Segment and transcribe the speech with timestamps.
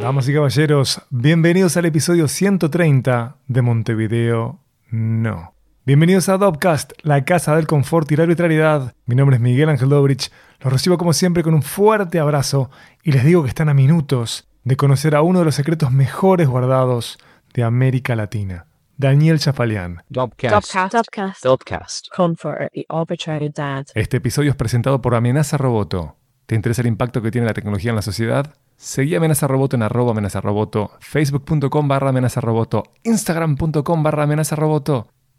[0.00, 5.54] Damas y caballeros, bienvenidos al episodio 130 de Montevideo No.
[5.84, 8.94] Bienvenidos a Dopcast, la casa del confort y la arbitrariedad.
[9.06, 10.30] Mi nombre es Miguel Ángel Dobrich.
[10.60, 12.70] Los recibo como siempre con un fuerte abrazo
[13.02, 16.46] y les digo que están a minutos de conocer a uno de los secretos mejores
[16.46, 17.18] guardados
[17.54, 18.66] de América Latina,
[18.96, 20.02] Daniel Chafalian.
[20.08, 20.74] Dopcast.
[20.92, 21.42] Dubcast.
[21.42, 22.08] Dopcast.
[22.14, 23.86] Comfort y Arbitrary Dad.
[23.94, 26.16] Este episodio es presentado por Amenaza Roboto.
[26.46, 28.54] ¿Te interesa el impacto que tiene la tecnología en la sociedad?
[28.76, 34.26] Seguí a Amenaza Roboto en arroba amenaza roboto, facebook.com barra amenaza roboto, instagram.com barra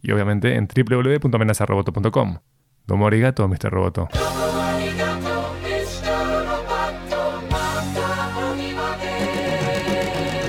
[0.02, 2.38] y obviamente en www.amenazaroboto.com.
[2.86, 3.70] Domo arigato, Mr.
[3.70, 4.08] Roboto.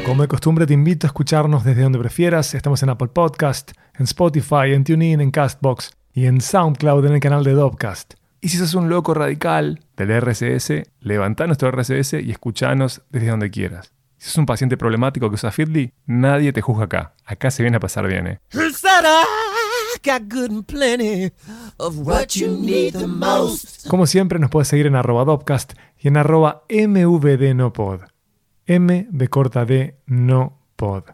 [0.07, 2.55] Como de costumbre, te invito a escucharnos desde donde prefieras.
[2.55, 7.21] Estamos en Apple Podcast, en Spotify, en TuneIn, en Castbox y en SoundCloud en el
[7.21, 8.15] canal de Dopcast.
[8.41, 13.51] Y si sos un loco radical del RSS, levantá nuestro RSS y escuchanos desde donde
[13.51, 13.93] quieras.
[14.17, 17.15] Si sos un paciente problemático que usa Feedly, nadie te juzga acá.
[17.25, 18.41] Acá se viene a pasar bien, ¿eh?
[23.89, 28.03] Como siempre, nos puedes seguir en arroba Dopcast y en arroba mvdnopod.
[28.67, 31.05] M de corta D, no pod.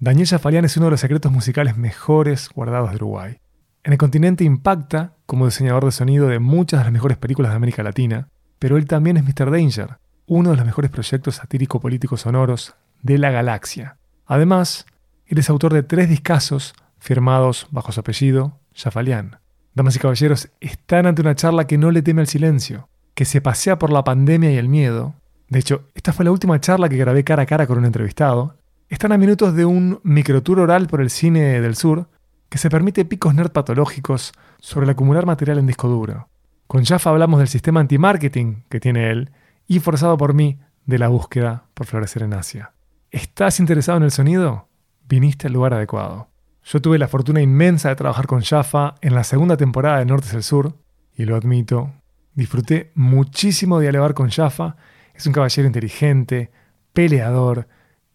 [0.00, 3.38] Daniel Jafarian es uno de los secretos musicales mejores guardados de Uruguay.
[3.84, 7.56] En el continente impacta como diseñador de sonido de muchas de las mejores películas de
[7.56, 8.28] América Latina,
[8.60, 9.50] pero él también es Mr.
[9.50, 13.96] Danger, uno de los mejores proyectos satírico-políticos sonoros de la galaxia.
[14.24, 14.86] Además,
[15.26, 19.38] él es autor de tres discazos firmados bajo su apellido, Jafalian.
[19.74, 23.40] Damas y caballeros, están ante una charla que no le teme al silencio, que se
[23.40, 25.14] pasea por la pandemia y el miedo.
[25.48, 28.58] De hecho, esta fue la última charla que grabé cara a cara con un entrevistado.
[28.88, 32.06] Están a minutos de un microtour oral por el cine del sur
[32.52, 36.28] que se permite picos nerd patológicos sobre el acumular material en disco duro.
[36.66, 39.30] Con Jaffa hablamos del sistema anti-marketing que tiene él
[39.66, 42.74] y forzado por mí de la búsqueda por florecer en Asia.
[43.10, 44.68] ¿Estás interesado en el sonido?
[45.08, 46.28] Viniste al lugar adecuado.
[46.62, 50.26] Yo tuve la fortuna inmensa de trabajar con Jaffa en la segunda temporada de Norte
[50.26, 50.76] es el Sur,
[51.16, 51.90] y lo admito,
[52.34, 54.76] disfruté muchísimo de dialogar con Jaffa.
[55.14, 56.50] Es un caballero inteligente,
[56.92, 57.66] peleador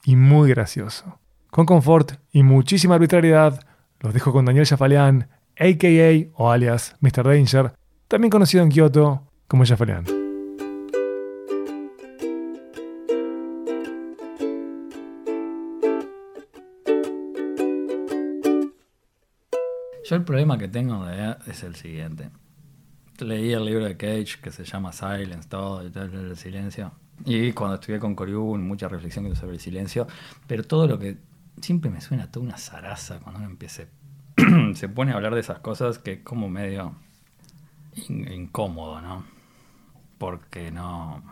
[0.03, 1.19] y muy gracioso.
[1.49, 3.65] Con confort y muchísima arbitrariedad,
[3.99, 6.31] los dejo con Daniel Jafalian, a.k.a.
[6.35, 7.23] o alias Mr.
[7.23, 7.73] Danger,
[8.07, 10.05] también conocido en Kioto como Jafalian.
[20.09, 22.29] Yo el problema que tengo en realidad es el siguiente.
[23.19, 26.93] Leí el libro de Cage que se llama Silence, todo, y todo el silencio.
[27.25, 30.07] Y cuando estudié con Coriú, mucha reflexión sobre el silencio.
[30.47, 31.17] Pero todo lo que
[31.61, 33.87] siempre me suena toda una zaraza cuando uno empiece,
[34.75, 36.95] se pone a hablar de esas cosas que es como medio
[38.09, 39.23] in- incómodo, ¿no?
[40.17, 41.15] Porque no.
[41.17, 41.23] O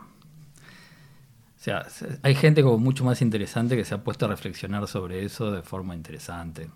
[1.58, 5.24] sea, se- hay gente como mucho más interesante que se ha puesto a reflexionar sobre
[5.24, 6.68] eso de forma interesante.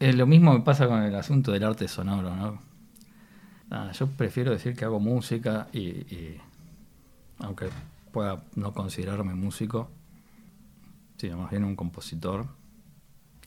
[0.00, 2.60] Eh, lo mismo me pasa con el asunto del arte sonoro, ¿no?
[3.70, 6.36] Nada, yo prefiero decir que hago música y
[7.38, 7.68] aunque
[8.12, 9.90] pueda no considerarme músico,
[11.18, 12.46] sino más bien un compositor,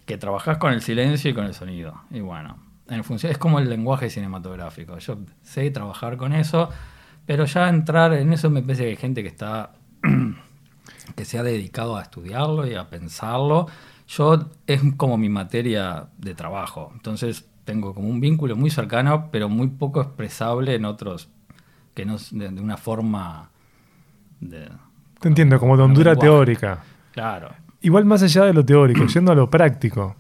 [0.06, 2.02] que trabajás con el silencio y con el sonido.
[2.12, 4.98] Y bueno, en función, es como el lenguaje cinematográfico.
[4.98, 6.70] Yo sé trabajar con eso,
[7.26, 9.72] pero ya entrar en eso me parece que hay gente que está
[11.16, 13.68] que se ha dedicado a estudiarlo y a pensarlo.
[14.08, 16.92] Yo es como mi materia de trabajo.
[16.94, 21.30] Entonces tengo como un vínculo muy cercano, pero muy poco expresable en otros,
[21.94, 23.50] que no de, de una forma
[24.42, 24.70] de...
[25.22, 26.84] Te entiendo, como de hondura teórica.
[27.12, 27.54] Claro.
[27.82, 30.16] Igual más allá de lo teórico, yendo a lo práctico.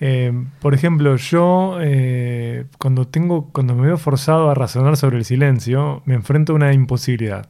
[0.00, 5.24] Eh, por ejemplo, yo eh, cuando tengo, cuando me veo forzado a razonar sobre el
[5.24, 7.48] silencio, me enfrento a una imposibilidad.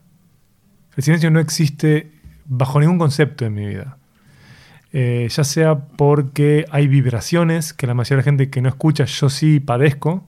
[0.96, 2.12] El silencio no existe
[2.46, 3.98] bajo ningún concepto en mi vida.
[4.92, 9.04] Eh, ya sea porque hay vibraciones que la mayoría de la gente que no escucha,
[9.04, 10.26] yo sí padezco,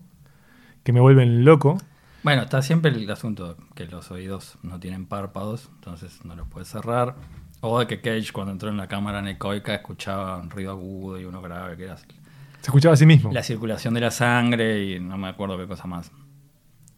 [0.83, 1.79] que me vuelven loco.
[2.23, 6.69] Bueno, está siempre el asunto que los oídos no tienen párpados, entonces no los puedes
[6.69, 7.17] cerrar.
[7.63, 11.25] O de que Cage cuando entró en la cámara anecoica escuchaba un ruido agudo y
[11.25, 12.07] uno grave, que era Se
[12.63, 13.33] escuchaba a sí mismo.
[13.33, 16.11] la circulación de la sangre y no me acuerdo qué cosa más.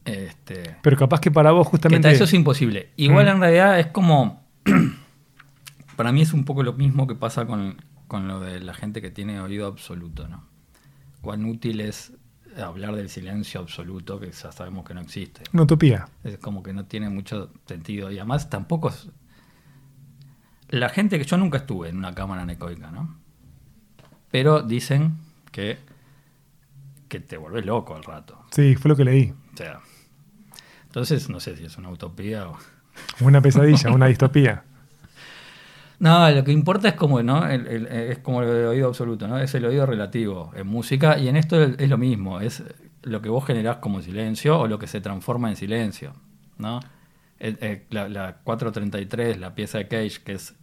[0.05, 2.09] Este, Pero capaz que para vos que justamente...
[2.09, 2.91] ta- eso es imposible.
[2.97, 3.29] Igual Mm.
[3.31, 4.43] en realidad es como...
[5.97, 7.77] para mí es un poco lo mismo que pasa con,
[8.09, 10.45] con lo de la gente que tiene oído absoluto, ¿no?
[11.21, 12.13] Cuán útil es
[12.61, 15.43] hablar del silencio absoluto, que ya sabemos que no existe.
[15.53, 16.09] Una utopía.
[16.25, 18.11] Es como que no tiene mucho sentido.
[18.11, 18.93] Y además tampoco.
[20.73, 23.17] La gente que yo nunca estuve en una cámara anecoica, ¿no?
[24.31, 25.19] Pero dicen
[25.51, 25.79] que,
[27.09, 28.39] que te volvés loco al rato.
[28.51, 29.35] Sí, fue lo que leí.
[29.53, 29.81] O sea,
[30.87, 32.59] Entonces, no sé si es una utopía o...
[33.21, 34.65] Una pesadilla, una distopía.
[35.99, 37.47] No, lo que importa es como, ¿no?
[37.47, 39.39] El- el- es como el oído absoluto, ¿no?
[39.39, 42.63] Es el oído relativo en música y en esto es, lo mismo, es
[43.03, 46.13] lo que vos generás como silencio o lo que se transforma en silencio,
[46.59, 46.81] ¿no?
[47.91, 50.55] La, la 433, la pieza de Cage, que es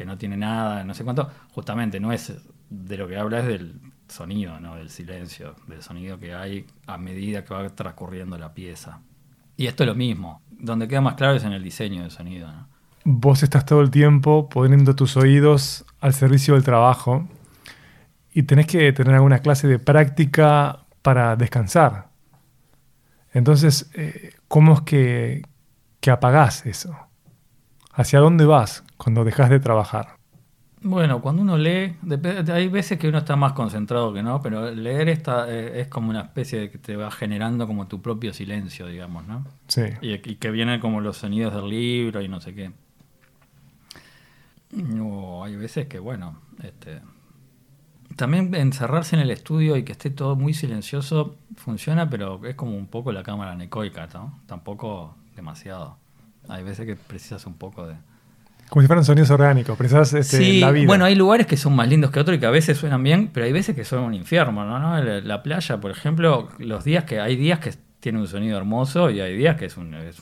[0.00, 2.32] que no tiene nada, no sé cuánto, justamente no es
[2.70, 4.76] de lo que habla es del sonido, ¿no?
[4.76, 9.00] Del silencio, del sonido que hay a medida que va transcurriendo la pieza.
[9.58, 12.48] Y esto es lo mismo, donde queda más claro es en el diseño del sonido.
[13.04, 17.28] Vos estás todo el tiempo poniendo tus oídos al servicio del trabajo
[18.32, 22.08] y tenés que tener alguna clase de práctica para descansar.
[23.34, 25.42] Entonces, eh, ¿cómo es que,
[26.00, 26.96] que apagás eso?
[27.92, 30.16] ¿Hacia dónde vas cuando dejas de trabajar?
[30.82, 31.96] Bueno, cuando uno lee,
[32.52, 36.10] hay veces que uno está más concentrado que no, pero leer está, eh, es como
[36.10, 39.44] una especie de que te va generando como tu propio silencio, digamos, ¿no?
[39.68, 39.82] Sí.
[40.02, 42.72] Y, y que vienen como los sonidos del libro y no sé qué.
[45.00, 47.00] O hay veces que, bueno, este,
[48.16, 52.76] también encerrarse en el estudio y que esté todo muy silencioso funciona, pero es como
[52.76, 54.38] un poco la cámara necoica, ¿no?
[54.46, 55.96] Tampoco demasiado.
[56.48, 57.96] Hay veces que precisas un poco de...
[58.70, 60.86] Como si fueran sonidos orgánicos, precisás este, Sí, la vida.
[60.86, 63.28] bueno, hay lugares que son más lindos que otros y que a veces suenan bien,
[63.32, 64.78] pero hay veces que son un infierno, ¿no?
[64.78, 65.02] ¿no?
[65.02, 69.10] La, la playa, por ejemplo, los días que hay días que tiene un sonido hermoso
[69.10, 70.20] y hay días que es un, es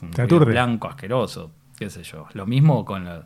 [0.53, 2.25] blanco asqueroso, qué sé yo.
[2.33, 3.25] Lo mismo con, la-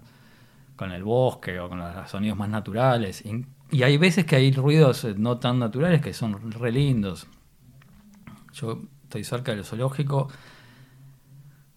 [0.75, 3.23] con el bosque o con los sonidos más naturales.
[3.25, 7.27] Y, y hay veces que hay ruidos eh, no tan naturales que son re lindos.
[8.53, 10.27] Yo estoy cerca del zoológico.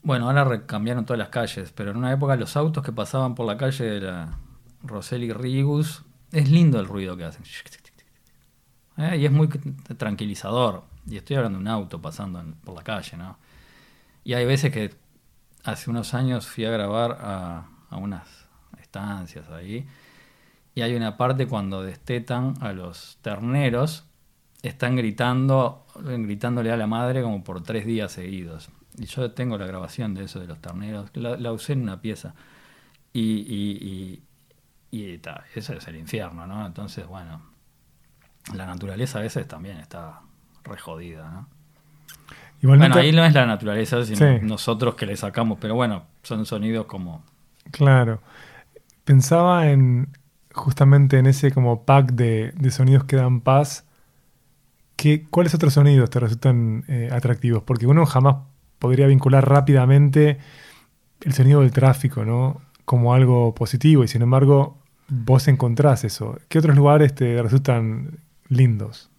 [0.06, 3.44] Bueno, ahora cambiaron todas las calles, pero en una época los autos que pasaban por
[3.44, 4.38] la calle de la
[4.84, 7.42] Roseli Rigus, es lindo el ruido que hacen.
[8.98, 10.84] Eh, Y es muy tranquilizador.
[11.08, 13.36] Y estoy hablando de un auto pasando por la calle, ¿no?
[14.22, 14.94] Y hay veces que
[15.64, 18.28] hace unos años fui a grabar a, a unas
[18.80, 19.88] estancias ahí.
[20.76, 24.04] Y hay una parte cuando destetan a los terneros,
[24.62, 28.70] están gritando, gritándole a la madre como por tres días seguidos.
[28.98, 32.00] Y yo tengo la grabación de eso de los terneros, la, la usé en una
[32.00, 32.34] pieza.
[33.12, 34.22] Y, y,
[34.92, 36.66] y, y ta, eso es el infierno, ¿no?
[36.66, 37.42] Entonces, bueno,
[38.54, 40.20] la naturaleza a veces también está
[40.64, 41.48] re jodida, ¿no?
[42.62, 44.40] Igualmente, Bueno, ahí no es la naturaleza, sino Sí.
[44.40, 47.24] nosotros que le sacamos, pero bueno, son sonidos como...
[47.70, 48.20] Claro.
[49.04, 50.08] Pensaba en
[50.54, 53.86] justamente en ese como pack de, de sonidos que dan paz.
[54.96, 57.62] ¿Qué, ¿Cuáles otros sonidos te resultan eh, atractivos?
[57.62, 58.36] Porque uno jamás
[58.78, 60.38] podría vincular rápidamente
[61.22, 62.60] el sonido del tráfico, ¿no?
[62.84, 64.78] Como algo positivo y sin embargo
[65.08, 66.38] vos encontrás eso.
[66.48, 68.18] ¿Qué otros lugares te resultan
[68.48, 69.10] lindos?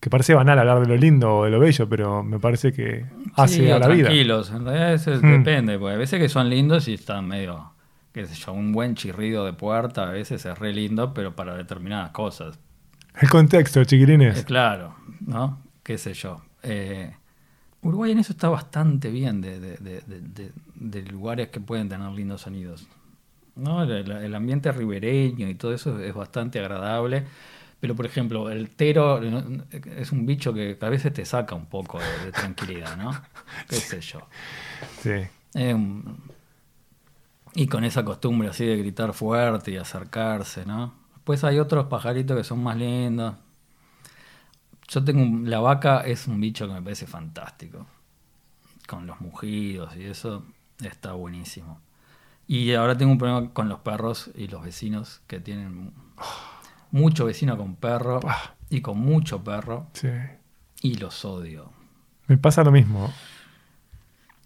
[0.00, 3.04] Que parece banal hablar de lo lindo o de lo bello, pero me parece que
[3.34, 4.04] hace Sí, a la vida.
[4.06, 5.38] tranquilos, en realidad eso Mm.
[5.38, 7.72] depende, porque a veces que son lindos y están medio,
[8.12, 11.56] qué sé yo, un buen chirrido de puerta a veces es re lindo, pero para
[11.56, 12.58] determinadas cosas.
[13.20, 14.38] El contexto, chiquilines.
[14.40, 14.94] Eh, claro,
[15.26, 15.58] ¿no?
[15.82, 16.42] Qué sé yo.
[16.62, 17.12] Eh,
[17.88, 22.86] Uruguay en eso está bastante bien de, de- lugares que pueden tener lindos sonidos.
[23.56, 23.82] ¿no?
[23.82, 27.24] El, ambiente ribereño y todo eso es bastante agradable.
[27.80, 29.64] Pero, por ejemplo, el tero ¿no?
[29.70, 33.10] es un bicho que a veces te saca un poco de, tranquilidad, ¿no?
[33.68, 34.20] Qué sé yo.
[35.00, 35.26] Sí.
[35.54, 36.18] Un-
[37.54, 40.94] y con esa costumbre así de gritar fuerte y acercarse, ¿no?
[41.14, 43.34] Después hay otros pajaritos que son más lindos.
[44.88, 47.86] Yo tengo un- la vaca es un bicho que me parece fantástico.
[48.86, 50.44] Con los mugidos y eso
[50.82, 51.80] está buenísimo.
[52.46, 55.92] Y ahora tengo un problema con los perros y los vecinos que tienen
[56.90, 58.54] mucho vecino con perro Pah.
[58.70, 60.08] y con mucho perro Sí.
[60.80, 61.70] y los odio.
[62.26, 63.12] Me pasa lo mismo.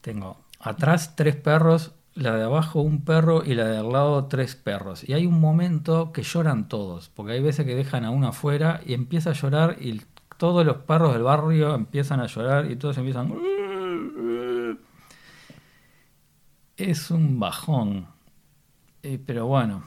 [0.00, 4.56] Tengo atrás tres perros, la de abajo un perro y la de al lado tres
[4.56, 5.08] perros.
[5.08, 8.80] Y hay un momento que lloran todos, porque hay veces que dejan a uno afuera
[8.84, 10.02] y empieza a llorar y
[10.42, 13.32] todos los perros del barrio empiezan a llorar y todos empiezan...
[16.76, 18.08] Es un bajón.
[19.04, 19.84] Eh, pero bueno.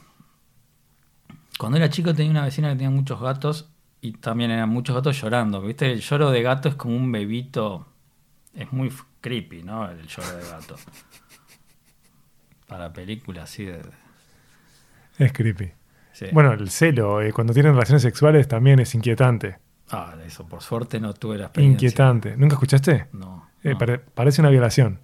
[1.59, 3.69] Cuando era chico tenía una vecina que tenía muchos gatos
[3.99, 5.61] y también eran muchos gatos llorando.
[5.61, 5.91] ¿Viste?
[5.91, 7.87] El lloro de gato es como un bebito.
[8.53, 9.91] Es muy creepy, ¿no?
[9.91, 10.77] El lloro de gato.
[12.65, 13.81] Para películas así de.
[15.17, 15.73] Es creepy.
[16.13, 16.27] sí.
[16.31, 19.64] Bueno, el celo, eh, cuando tienen relaciones sexuales también es inquietante.
[19.91, 21.87] Ah, eso, por suerte no tuve la experiencia.
[21.87, 22.35] Inquietante.
[22.37, 23.07] ¿Nunca escuchaste?
[23.13, 23.47] No.
[23.63, 23.77] Eh, no.
[23.77, 24.99] pare- parece una violación.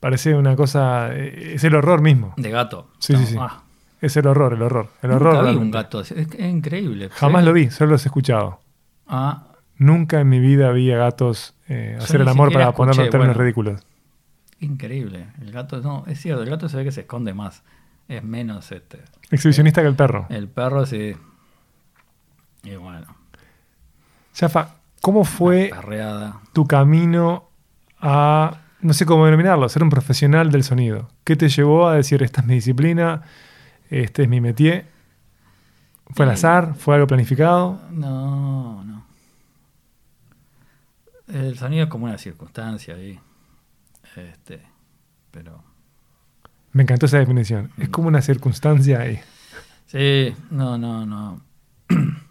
[0.00, 1.14] Parece una cosa.
[1.14, 2.34] eh, es el horror mismo.
[2.36, 2.90] De gato.
[2.98, 3.36] Sí, No, sí, sí.
[3.38, 3.62] ah,
[4.00, 4.88] Es el horror, el horror.
[5.02, 5.50] El nunca horror.
[5.50, 6.00] vi un gato.
[6.00, 7.08] Es, es increíble.
[7.10, 7.46] Jamás ¿sí?
[7.46, 8.60] lo vi, solo los he escuchado.
[9.06, 13.10] Ah, Nunca en mi vida vi a gatos eh, hacer el amor para ponerlo en
[13.10, 13.42] términos bueno.
[13.44, 13.80] ridículos.
[14.60, 15.26] increíble.
[15.40, 17.62] El gato, no, es cierto, el gato se ve que se esconde más.
[18.08, 19.00] Es menos este.
[19.30, 20.26] Exhibicionista que el perro.
[20.28, 21.14] El perro sí.
[22.64, 23.06] Y bueno,
[24.32, 25.70] Chafa, ¿cómo fue
[26.52, 27.48] tu camino
[28.00, 31.08] a, no sé cómo denominarlo, ser un profesional del sonido?
[31.24, 33.22] ¿Qué te llevó a decir, esta es mi disciplina,
[33.90, 34.86] este es mi métier?
[36.14, 36.74] ¿Fue al Y- azar?
[36.76, 37.80] ¿Fue algo planificado?
[37.90, 39.04] No, no.
[41.28, 43.18] El sonido es como una circunstancia ahí.
[44.16, 44.60] Este,
[45.30, 45.62] pero.
[46.72, 47.70] Me encantó esa definición.
[47.78, 49.20] Es como una circunstancia ahí.
[49.86, 51.40] Sí, no, no, no.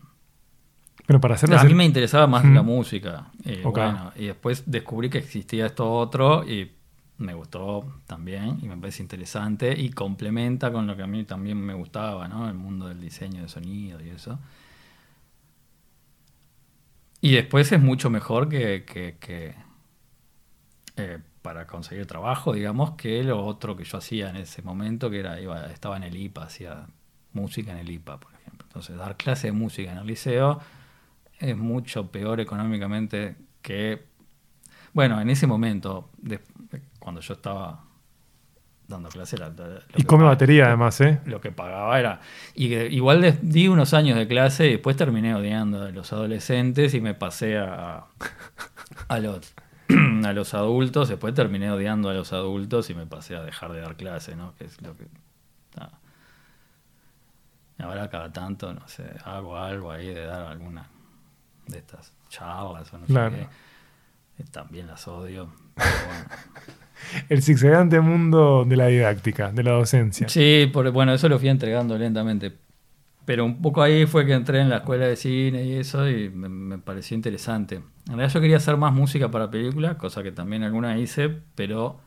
[1.11, 3.27] Bueno, para hacer a mí me interesaba más la música.
[3.65, 3.77] Ok.
[3.77, 6.71] bueno, y después descubrí que existía esto otro y
[7.17, 11.57] me gustó también y me parece interesante y complementa con lo que a mí también
[11.59, 12.47] me gustaba, ¿no?
[12.47, 14.39] El mundo del diseño de sonido y eso.
[17.21, 19.53] Y después es mucho mejor que, que- que,
[20.97, 25.19] eh, para conseguir trabajo, digamos, que lo otro que yo hacía en ese momento, que
[25.19, 26.87] era iba, estaba en el IPA, hacía
[27.33, 28.65] música en el IPA, por ejemplo.
[28.67, 30.59] Entonces, dar clase de música en el liceo
[31.41, 34.03] es mucho peor económicamente que...
[34.93, 36.39] Bueno, en ese momento, de-
[36.99, 37.83] cuando yo estaba
[38.87, 39.37] dando clase...
[39.37, 41.19] la- la- Y come batería además, ¿eh?
[41.25, 42.19] Lo que pagaba era...
[42.55, 46.93] Y que igual di unos años de clase y después terminé odiando a los adolescentes
[46.93, 48.05] y me pasé a,
[49.07, 49.53] a los
[50.25, 53.81] a los adultos, después terminé odiando a los adultos y me pasé a dejar de
[53.81, 54.53] dar clase, ¿no?
[54.55, 55.05] Que es lo que...
[57.79, 60.87] Ahora cada tanto, no sé, hago algo ahí de dar alguna
[61.67, 63.35] de estas charlas o no Claro.
[63.35, 63.37] sé
[64.37, 64.43] qué.
[64.43, 65.51] Eh, También las odio.
[65.75, 66.25] pero bueno.
[67.29, 70.29] El zigzagante mundo de la didáctica, de la docencia.
[70.29, 72.55] Sí, por- bueno, eso lo fui entregando lentamente.
[73.25, 76.29] Pero un poco ahí fue que entré en la escuela de cine y eso y
[76.29, 77.75] me, me pareció interesante.
[77.75, 77.83] En
[78.17, 81.99] realidad yo quería hacer más música para películas, cosa que también alguna hice, pero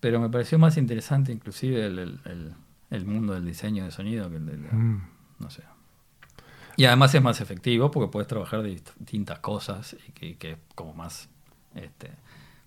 [0.00, 2.52] pero me pareció más interesante inclusive el, el- el-
[2.90, 5.02] el mundo del diseño de sonido que el de la- Mm.
[5.38, 5.62] no sé.
[6.76, 10.92] Y además es más efectivo porque puedes trabajar de distintas cosas y que, que como
[10.94, 11.28] más,
[11.74, 12.10] este,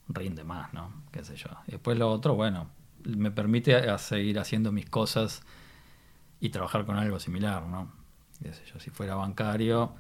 [0.07, 0.91] rinde más, ¿no?
[1.11, 1.49] Qué sé yo.
[1.67, 2.69] Y después lo otro, bueno,
[3.03, 5.43] me permite seguir haciendo mis cosas
[6.39, 7.91] y trabajar con algo similar, ¿no?
[8.41, 9.93] Qué sé yo, si fuera bancario,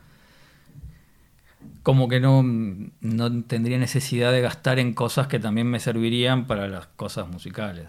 [1.83, 6.67] como que no, no tendría necesidad de gastar en cosas que también me servirían para
[6.67, 7.87] las cosas musicales.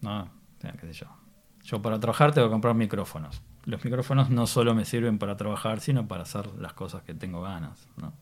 [0.00, 1.06] No, o sea, qué sé yo.
[1.62, 3.40] Yo para trabajar tengo que comprar micrófonos.
[3.64, 7.42] Los micrófonos no solo me sirven para trabajar, sino para hacer las cosas que tengo
[7.42, 7.88] ganas.
[7.96, 8.12] ¿no?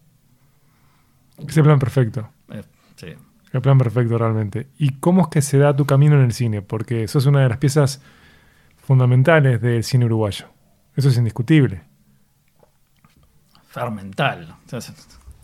[1.38, 2.28] Ese plan perfecto.
[2.50, 2.62] Eh,
[2.96, 3.08] sí.
[3.52, 4.68] El plan perfecto realmente.
[4.78, 6.62] ¿Y cómo es que se da tu camino en el cine?
[6.62, 8.00] Porque sos una de las piezas
[8.78, 10.46] fundamentales del cine uruguayo.
[10.96, 11.82] Eso es indiscutible.
[13.68, 14.54] Fermental.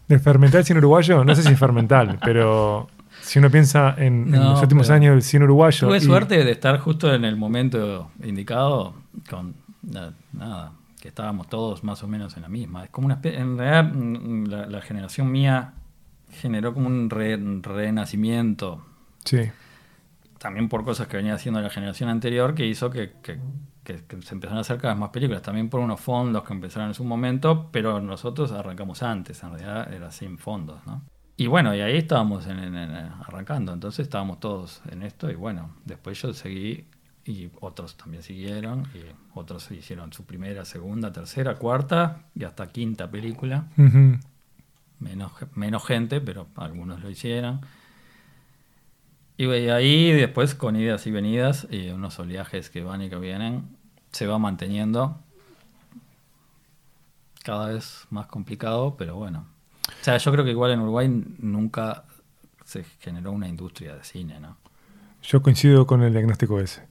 [0.09, 1.25] ¿El fermental cine uruguayo?
[1.25, 2.89] No sé si es fermental, pero
[3.21, 5.89] si uno piensa en, los últimos años del cine uruguyo.
[5.89, 8.95] Tuve y- suerte de estar justo en el momento indicado
[9.29, 12.85] con na- nada, que estábamos todos más o menos en la misma.
[12.85, 15.75] Es como una espe- en realidad mm, la, la generación mía
[16.31, 18.85] generó como un re- renacimiento
[19.25, 19.51] Sí.
[20.39, 23.41] también por cosas que venía haciendo la generación anterior que hizo que, que-
[23.85, 26.53] que- que se empezaran a hacer cada vez más películas, también por unos fondos que
[26.53, 31.03] empezaron en su momento, pero nosotros arrancamos antes, en realidad era sin fondos, ¿no?
[31.37, 32.95] Y bueno, y ahí estábamos en- en- en-
[33.27, 36.85] arrancando, entonces estábamos todos en esto y bueno, después yo seguí
[37.29, 39.01] y otros también siguieron y
[39.35, 43.67] otros hicieron su primera, segunda, tercera, cuarta y hasta quinta película
[44.99, 47.61] menos, menos gente, pero algunos lo hicieron.
[49.37, 53.77] Y ahí después con idas y venidas y unos oleajes que van y que vienen,
[54.11, 55.21] se va manteniendo
[57.45, 59.47] cada vez más complicado, pero bueno.
[59.89, 62.05] O sea, yo creo que igual en Uruguay nunca
[62.65, 64.57] se generó una industria de cine, ¿no?
[65.23, 66.87] Yo coincido con el diagnóstico ese.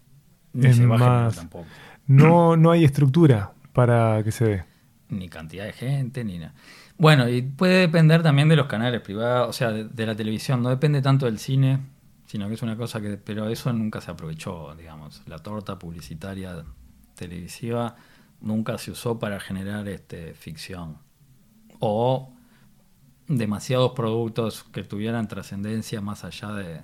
[0.54, 1.66] Ni Es se más- tampoco.
[2.08, 4.64] No, no hay estructura para que se dé.
[5.10, 6.54] ni cantidad de gente, ni nada.
[6.98, 10.64] Bueno, y puede depender también de los canales privados, o sea, de, de la televisión.
[10.64, 11.80] No depende tanto del cine,
[12.26, 13.18] sino que es una cosa que.
[13.18, 15.22] Pero eso nunca se aprovechó, digamos.
[15.28, 16.64] La torta publicitaria
[17.16, 17.96] televisiva
[18.42, 20.98] nunca se usó para generar este, ficción.
[21.80, 22.34] O
[23.28, 26.82] demasiados productos que tuvieran trascendencia más allá de.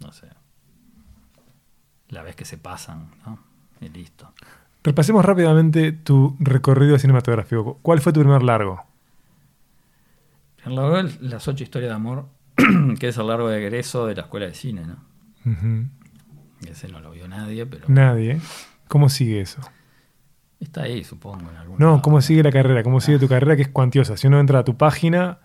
[0.00, 0.26] No sé.
[2.10, 3.38] La vez que se pasan, ¿no?
[3.80, 4.32] Y listo.
[4.82, 7.78] Repasemos rápidamente tu recorrido cinematográfico.
[7.82, 8.84] ¿Cuál fue tu primer largo?
[10.64, 12.26] En largo el- las ocho historias de amor,
[12.98, 14.96] que es el largo de egreso de la escuela de cine, ¿no?
[15.50, 15.86] Ujú.
[16.68, 18.40] Ese no lo vio nadie, pero Nadie.
[18.88, 19.60] ¿Cómo sigue eso?
[20.60, 22.02] está ahí, supongo, en algún No, lado.
[22.02, 22.82] ¿cómo sigue la carrera?
[22.82, 24.16] ¿Cómo sigue tu carrera que es cuantiosa?
[24.16, 25.38] Si uno entra a tu página,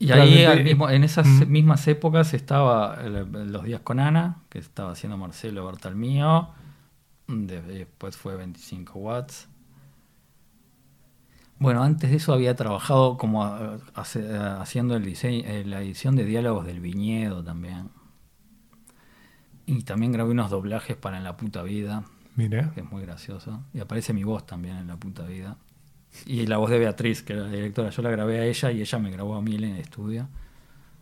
[0.00, 1.48] Y ahí, al mismo- en esas Mm.
[1.50, 6.50] mismas épocas, estaba el- Los Días con Ana, que estaba haciendo Marcelo Bertalmío.
[7.26, 9.48] De- después fue 25 watts.
[11.58, 15.80] Bueno, antes de eso había trabajado como eh, hace- eh, haciendo el diseño, eh, la
[15.82, 17.90] edición de diálogos del viñedo también.
[19.66, 22.04] Y también grabé unos doblajes para En la puta vida,
[22.36, 22.70] Mira.
[22.74, 23.64] que es muy gracioso.
[23.74, 25.56] Y aparece mi voz también en La puta vida.
[26.26, 27.90] Y la voz de Beatriz, que era la directora.
[27.90, 30.28] Yo la grabé a ella y ella me grabó a mí en el estudio.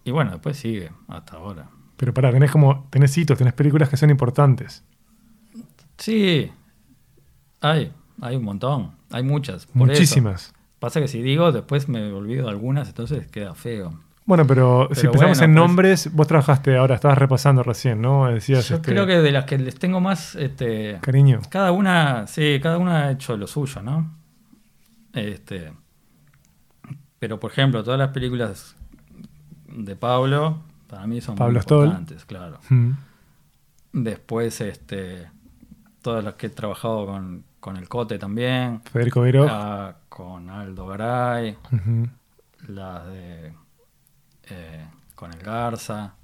[0.05, 1.69] Y bueno, después sigue, hasta ahora.
[1.97, 4.85] Pero pará, tenés como, tenés hitos, tenés películas que son importantes.
[5.99, 6.51] Sí,
[7.61, 9.67] hay, hay un montón, hay muchas.
[9.67, 9.87] por eso.
[9.87, 10.55] Muchísimas.
[10.79, 13.99] Pasa que si digo, después me olvido de algunas, entonces queda feo.
[14.27, 18.27] Bueno, pero, si pensamos bueno, en pues- nombres, vos trabajaste ahora, estabas repasando recién, ¿no?
[18.27, 21.41] Decías, Yo este, creo que de las que les tengo más, este, cariño.
[21.49, 24.15] cada una, sí, cada una ha hecho lo suyo, ¿no?
[25.16, 25.73] Este,
[27.18, 28.76] pero por ejemplo, todas las películas
[29.68, 31.85] de Pablo, para mí son Pablo muy Stoll.
[31.87, 32.58] importantes, claro.
[32.68, 32.90] Mm.
[33.92, 35.30] Después, este,
[36.02, 39.46] todas las que he trabajado con, con el Cote también, Federico Vero.
[39.49, 41.56] ah, con Aldo Garay,
[42.68, 43.52] las de
[44.50, 46.14] eh, con el Garza,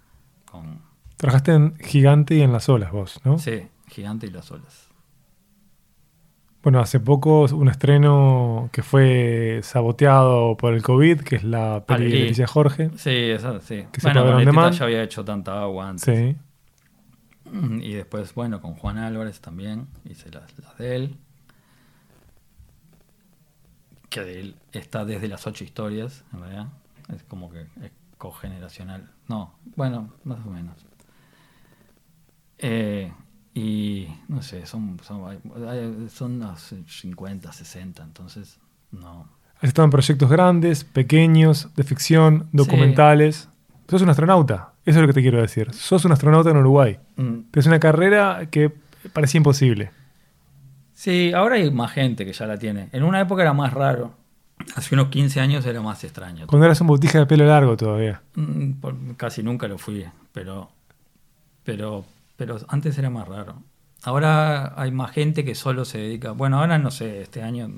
[0.44, 0.80] con
[1.16, 3.38] Trabajaste en Gigante y en Las Olas vos, ¿no?
[3.38, 4.88] sí, Gigante y las olas.
[6.62, 12.04] Bueno, hace poco un estreno que fue saboteado por el COVID, que es la peli
[12.04, 12.22] de Alelí.
[12.22, 12.90] Leticia Jorge.
[12.96, 13.84] Sí, esa, sí.
[13.90, 16.04] Que se bueno, ver con ya había hecho tanta agua antes.
[16.04, 16.36] Sí.
[17.82, 21.16] Y después, bueno, con Juan Álvarez también hice las, las de él.
[24.08, 26.66] Que de él está desde las ocho historias, en realidad.
[27.12, 29.10] Es como que es cogeneracional.
[29.28, 30.76] No, bueno, más o menos.
[32.58, 33.12] Eh,
[33.54, 35.38] y no sé, son, son,
[36.10, 38.58] son unos 50, 60, entonces
[38.90, 39.28] no.
[39.58, 43.48] Has estado en proyectos grandes, pequeños, de ficción, documentales.
[43.88, 45.72] Sos un astronauta, eso es lo que te quiero decir.
[45.72, 46.98] Sos un astronauta en Uruguay.
[47.16, 48.72] Mm, Es una carrera que
[49.12, 49.90] parecía imposible.
[50.94, 52.88] Sí, ahora hay más gente que ya la tiene.
[52.92, 54.14] En una época era más raro.
[54.76, 56.46] Hace unos 15 años era más extraño.
[56.46, 58.22] Cuando eras un botija de pelo largo todavía.
[58.34, 60.70] Mm, por- Casi nunca lo fui, pero,
[61.64, 62.04] pero,
[62.42, 63.62] pero antes era más raro.
[64.02, 66.32] Ahora hay más gente que solo se dedica.
[66.32, 67.68] Bueno, ahora no sé, este año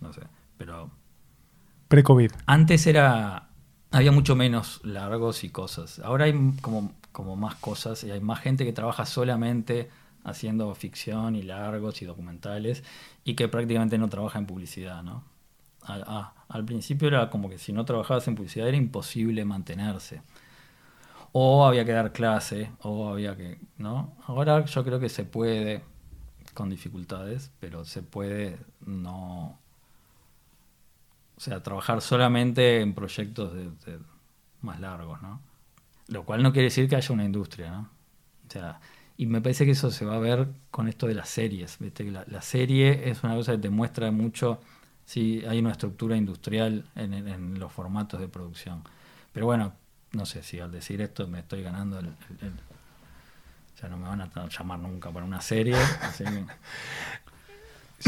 [0.00, 0.22] no sé,
[0.58, 0.90] pero
[1.88, 2.32] Pre-COVID.
[2.46, 3.48] antes era
[3.92, 5.98] había mucho menos largos y cosas.
[6.00, 9.90] Ahora hay como, como más cosas y hay más gente que trabaja solamente
[10.22, 12.84] haciendo ficción y largos y documentales
[13.24, 15.24] y que prácticamente no trabaja en publicidad, ¿no?
[15.82, 20.22] Al, a- al principio era como que si no trabajabas en publicidad era imposible mantenerse.
[21.32, 24.16] O había que dar clase, o había que, ¿no?
[24.26, 25.84] Ahora yo creo que se puede,
[26.54, 29.58] con dificultades, pero se puede no,
[31.36, 33.70] o sea, trabajar solamente en proyectos de,
[34.60, 35.40] más largos, ¿no?
[36.08, 37.90] Lo cual no quiere decir que haya una industria, ¿no?
[38.48, 38.80] O sea,
[39.16, 42.10] y me parece que eso se va a ver con esto de las series, ¿viste?
[42.10, 44.60] La, serie es una cosa que te muestra mucho
[45.04, 48.82] si hay una estructura industrial en los formatos de producción.
[49.32, 49.74] Pero bueno,
[50.12, 52.06] no sé si al decir esto me estoy ganando el...
[52.06, 56.44] el- el- o sea, no me van a llamar nunca para una serie, así que...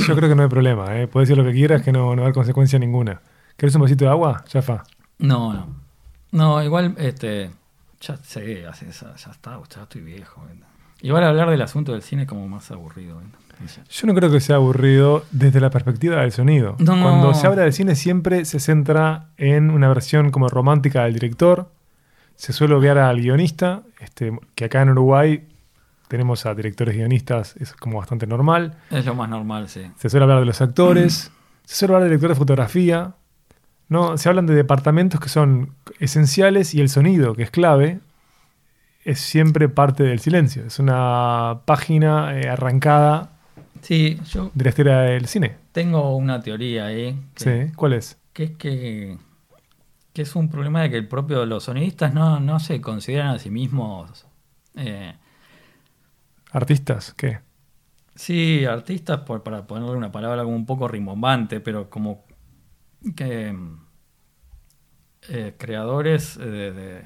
[0.03, 1.07] Yo creo que no hay problema, ¿eh?
[1.07, 3.21] Puedes decir lo que quieras que no, no va a haber consecuencia ninguna.
[3.57, 4.45] ¿Querés un vasito de agua?
[4.53, 4.85] Ya fa.
[5.19, 5.67] No, no.
[6.31, 7.51] No, igual, este.
[8.01, 10.43] Ya sé, esa- ya está, ya estoy viejo.
[10.47, 10.67] ¿verdad?
[11.03, 13.17] Igual hablar del asunto del cine es como más aburrido.
[13.17, 13.33] ¿verdad?
[13.91, 16.75] Yo no creo que sea aburrido desde la perspectiva del sonido.
[16.81, 17.01] No.
[17.03, 21.71] Cuando se habla del cine siempre se centra en una versión como romántica del director.
[22.43, 25.47] Se suele obviar al guionista, este, que acá en Uruguay
[26.09, 28.75] tenemos a directores guionistas, es como bastante normal.
[28.91, 29.83] Es lo más normal, sí.
[29.97, 31.31] Se suele hablar de los actores,
[31.65, 33.15] se suele hablar de director de fotografía.
[33.89, 34.19] ¿no?
[34.19, 38.01] Se hablan de departamentos que son esenciales y el sonido, que es clave,
[39.05, 40.65] es siempre parte del silencio.
[40.67, 43.31] Es una página eh, arrancada
[43.83, 45.55] Sí, yo de la historia del cine.
[45.71, 47.17] tengo una teoría ahí.
[47.37, 48.19] Que, Sí, ¿cuál es?
[48.33, 49.17] que es que,
[50.13, 53.39] que es un problema de que el propio los sonidistas no, no se consideran a
[53.39, 54.27] sí mismos.
[54.77, 55.15] eh,
[56.53, 57.15] ¿Artistas?
[57.17, 57.41] ¿Qué?
[58.15, 62.25] Sí, artistas, por, para ponerle una palabra como un poco rimbombante, pero como
[63.17, 63.55] que
[65.29, 67.05] eh, creadores eh, de, de-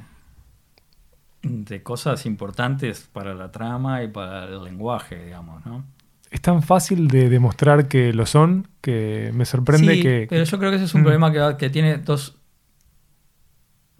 [1.42, 5.84] de cosas importantes para la trama y para el lenguaje, digamos, ¿no?
[6.30, 10.28] Es tan fácil de demostrar que lo son que me sorprende Sí, que...
[10.28, 11.02] pero yo creo que ese es un Mm.
[11.02, 12.35] problema que, que tiene dos,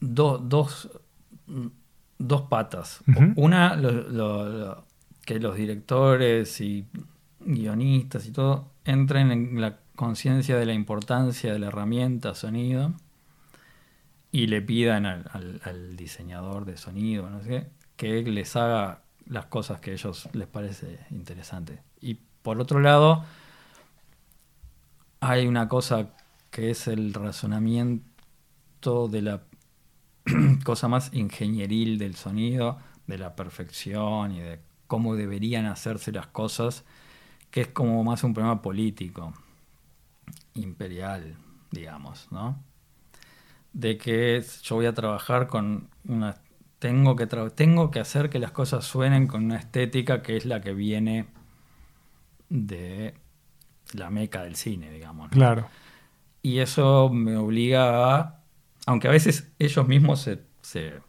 [0.00, 0.88] do- dos,
[1.46, 1.66] mm,
[2.18, 3.00] dos patas.
[3.36, 4.84] Una, lo- lo- lo-
[5.24, 6.86] que los directores y
[7.40, 12.92] guionistas y todo entren en la conciencia de la importancia de la herramienta sonido
[14.30, 19.46] y le pidan al, al- al diseñador de sonido, no sé, que les haga las
[19.46, 21.80] cosas que a ellos les parece interesante.
[22.00, 23.24] Y por otro lado,
[25.20, 26.10] hay una cosa
[26.50, 29.40] que es el razonamiento de la
[30.64, 36.84] cosa más ingenieril del sonido, de la perfección y de cómo deberían hacerse las cosas,
[37.50, 39.32] que es como más un problema político,
[40.54, 41.36] imperial,
[41.70, 42.62] digamos, ¿no?
[43.72, 46.36] De que yo voy a trabajar con una...
[46.78, 50.44] Tengo que, tra- tengo que hacer que las cosas suenen con una estética que es
[50.44, 51.26] la que viene
[52.48, 53.14] de
[53.94, 55.30] la meca del cine, digamos.
[55.30, 55.32] ¿no?
[55.36, 55.68] Claro.
[56.42, 58.35] Y eso me obliga a.
[58.86, 60.42] Aunque a veces ellos mismos se.
[60.62, 61.00] se-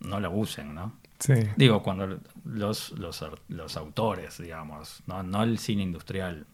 [0.00, 0.92] no lo usen, ¿no?
[1.18, 1.32] Sí.
[1.56, 5.22] Digo, cuando los, los, ar- los autores, digamos, ¿no?
[5.22, 6.46] no el cine industrial.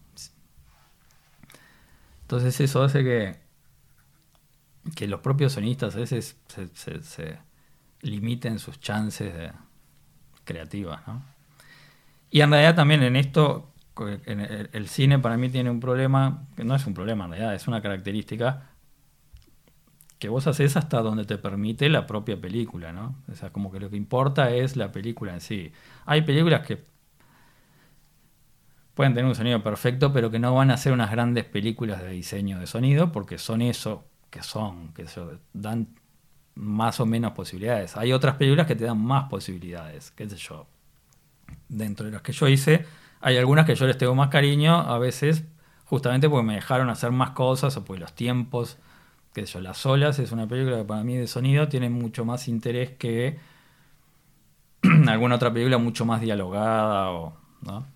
[2.23, 3.37] Entonces eso hace que,
[4.95, 7.39] que los propios sonistas a veces se, se- se
[8.01, 9.53] limiten sus chances de
[10.45, 11.23] creativas, ¿no?
[12.31, 13.71] Y en realidad también en esto,
[14.25, 17.33] en el, el cine para mí tiene un problema, que no es un problema en
[17.33, 18.71] realidad, es una característica
[20.23, 23.17] que vos haces hasta donde te permite la propia película, ¿no?
[23.29, 25.73] O sea, como que lo que importa es la película en sí.
[26.07, 26.85] Hay películas que
[28.95, 32.11] pueden tener un sonido perfecto, pero que no van a ser unas grandes películas de
[32.11, 35.89] diseño de sonido, porque son eso que son, que eso, dan
[36.55, 37.97] más o menos posibilidades.
[37.97, 40.69] Hay otras películas que te dan más posibilidades, qué sé yo.
[41.69, 42.87] Dentro de las que yo hice,
[43.21, 45.47] hay algunas que yo les tengo más cariño, a veces
[45.85, 48.79] justamente porque me dejaron hacer más cosas o porque los tiempos,
[49.33, 52.25] qué sé yo, Las Olas es una película que para mí de sonido tiene mucho
[52.25, 53.39] más interés que
[55.09, 57.87] alguna otra película mucho más dialogada o, ¿no?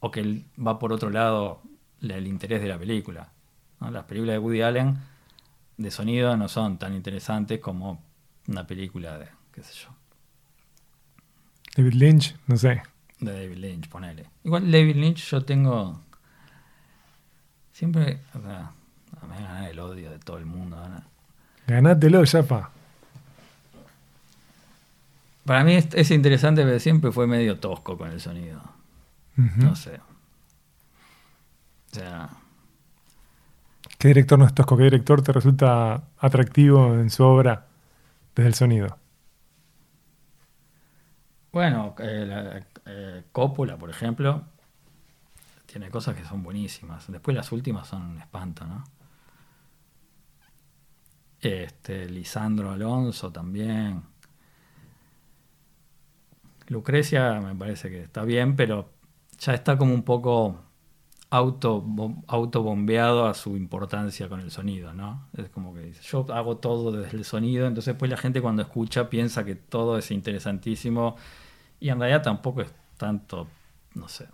[0.00, 1.62] o que va por otro lado
[2.00, 3.32] la- el interés de la película.
[3.80, 3.90] ¿no?
[3.90, 4.98] Las películas de Woody Allen
[5.76, 8.02] de sonido no son tan interesantes como
[8.46, 9.88] una película de, qué sé yo,
[11.76, 12.82] David Lynch, no sé.
[13.20, 14.26] de David Lynch, ponele.
[14.44, 16.00] Igual David Lynch yo tengo
[17.72, 18.70] siempre, o sea,
[19.26, 20.76] me gana el odio de todo el mundo.
[20.88, 21.02] ¿no?
[21.66, 22.70] Ganátelo, Yapa.
[25.44, 28.62] Para mí es, es interesante, pero siempre fue medio tosco con el sonido.
[29.36, 29.96] No sé.
[31.92, 32.28] O sea,
[33.98, 34.76] ¿Qué director no es tosco?
[34.76, 37.66] ¿Qué director te resulta atractivo en su obra
[38.34, 38.98] desde el sonido?
[41.52, 44.42] bueno, eh, la- eh, Coppola, por ejemplo,
[45.66, 47.06] tiene cosas que son buenísimas.
[47.10, 48.82] Después las últimas son un espanto, ¿no?
[51.44, 54.02] Este, Lisandro Alonso también.
[56.68, 58.90] Lucrecia me parece que está bien, pero
[59.38, 60.60] ya está como un poco
[61.30, 65.28] auto, bom- autobombeado a su importancia con el sonido, ¿no?
[65.36, 68.62] Es como que dice, yo hago todo desde el sonido, entonces pues la gente cuando
[68.62, 71.16] escucha piensa que todo es interesantísimo
[71.80, 73.48] y en realidad tampoco es tanto,
[73.94, 74.28] no sé.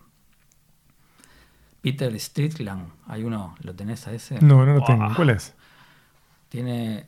[1.80, 4.38] Peter Strickland, hay uno, ¿lo tenés a ese?
[4.40, 5.14] No, no lo tengo.
[5.16, 5.54] ¿Cuál es?
[6.50, 7.06] Tiene.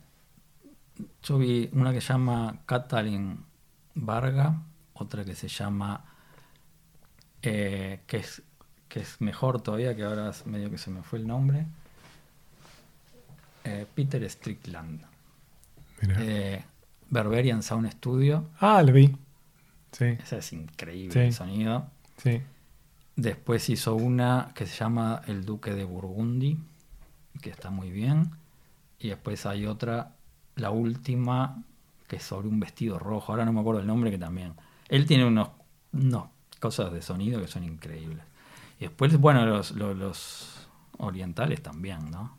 [1.22, 3.44] Yo vi una que se llama Katalin
[3.94, 4.62] Varga,
[4.94, 6.04] otra que se llama.
[7.42, 8.42] eh, que, es,
[8.88, 11.66] que es mejor todavía, que ahora es medio que se me fue el nombre.
[13.64, 15.02] Eh, Peter Strickland.
[16.18, 16.62] Eh,
[17.10, 18.48] Berberian Sound Studio.
[18.60, 19.14] Ah, lo vi.
[19.92, 21.18] Sí, Ese es increíble Sí.
[21.20, 21.86] el sonido.
[22.18, 22.40] sí.
[23.14, 26.58] Después hizo una que se llama El Duque de Burgundy,
[27.42, 28.30] que está muy bien.
[29.02, 30.14] Y después hay otra,
[30.54, 31.64] la última,
[32.06, 33.32] que es sobre un vestido rojo.
[33.32, 34.54] Ahora no me acuerdo el nombre, que también.
[34.88, 35.48] Él tiene unos,
[35.92, 36.28] unos
[36.60, 38.24] cosas de sonido que son increíbles.
[38.78, 42.36] Y después, bueno, los, los, los orientales también, ¿no?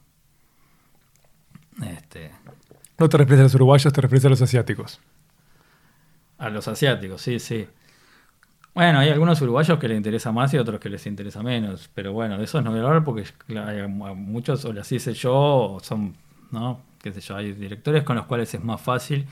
[1.86, 2.32] Este,
[2.98, 5.02] No te refieres a los uruguayos, te refieres a los asiáticos.
[6.38, 7.68] A los asiáticos, sí, sí.
[8.74, 11.90] Bueno, hay algunos uruguayos que les interesa más y otros que les interesa menos.
[11.94, 13.26] Pero bueno, de esos no voy a hablar porque
[14.16, 16.16] muchos, o las hice yo, o son,
[16.54, 16.80] ¿no?
[17.02, 19.26] Qué sé hay directores con los cuales es más fácil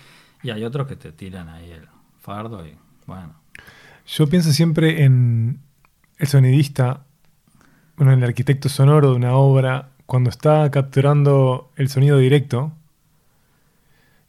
[0.43, 1.87] y hay otros que te tiran ahí el
[2.19, 3.33] fardo y bueno.
[4.05, 5.61] Yo pienso siempre en
[6.17, 7.05] el sonidista,
[7.95, 12.73] bueno, en el arquitecto sonoro de una obra, cuando está capturando el sonido directo,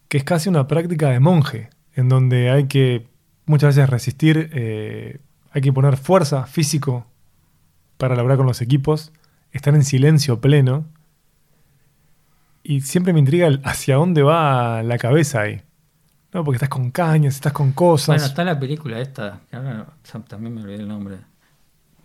[0.09, 3.09] que es casi una práctica de monje, en donde hay que
[3.47, 5.19] muchas veces resistir, eh,
[5.51, 7.07] hay que poner fuerza físico
[7.97, 9.13] para lograr con los equipos,
[9.53, 10.85] estar en silencio pleno,
[12.63, 15.63] y siempre me intriga hacia dónde va la cabeza ahí.
[16.33, 18.09] No, porque estás con cañas, estás con cosas.
[18.09, 19.87] Bueno, está la película esta, que ahora
[20.29, 21.19] también me olvidé el nombre.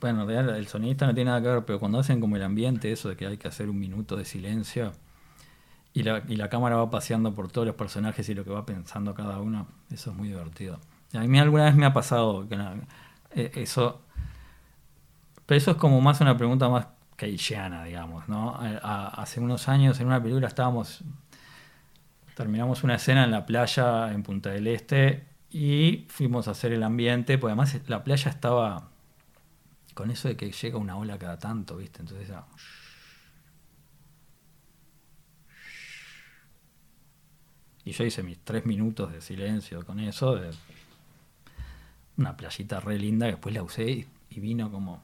[0.02, 3.10] Bueno, el sonidista no tiene nada que ver, pero cuando hacen como el ambiente, eso
[3.10, 4.92] de que hay que hacer un minuto de silencio
[5.94, 8.66] y la, y la cámara va paseando por todos los personajes y lo que va
[8.66, 9.68] pensando cada uno.
[9.92, 10.80] Eso es muy divertido.
[11.14, 12.56] A mí alguna vez me ha pasado que
[13.32, 14.02] eh, eso.
[15.46, 16.88] Pero eso es como más una pregunta más
[17.18, 18.58] keynesiana, digamos, ¿no?
[18.84, 21.04] Hace unos años en una película estábamos.
[22.36, 26.84] Terminamos una escena en la playa en Punta del Este y fuimos a hacer el
[26.84, 28.92] ambiente, porque además la playa estaba
[29.96, 32.02] con eso de que llega una ola cada tanto, ¿viste?
[32.02, 32.46] Entonces era.
[37.84, 40.52] Y yo hice mis tres minutos de silencio con eso, de
[42.18, 45.02] una playita re linda, que después la usé y vino como...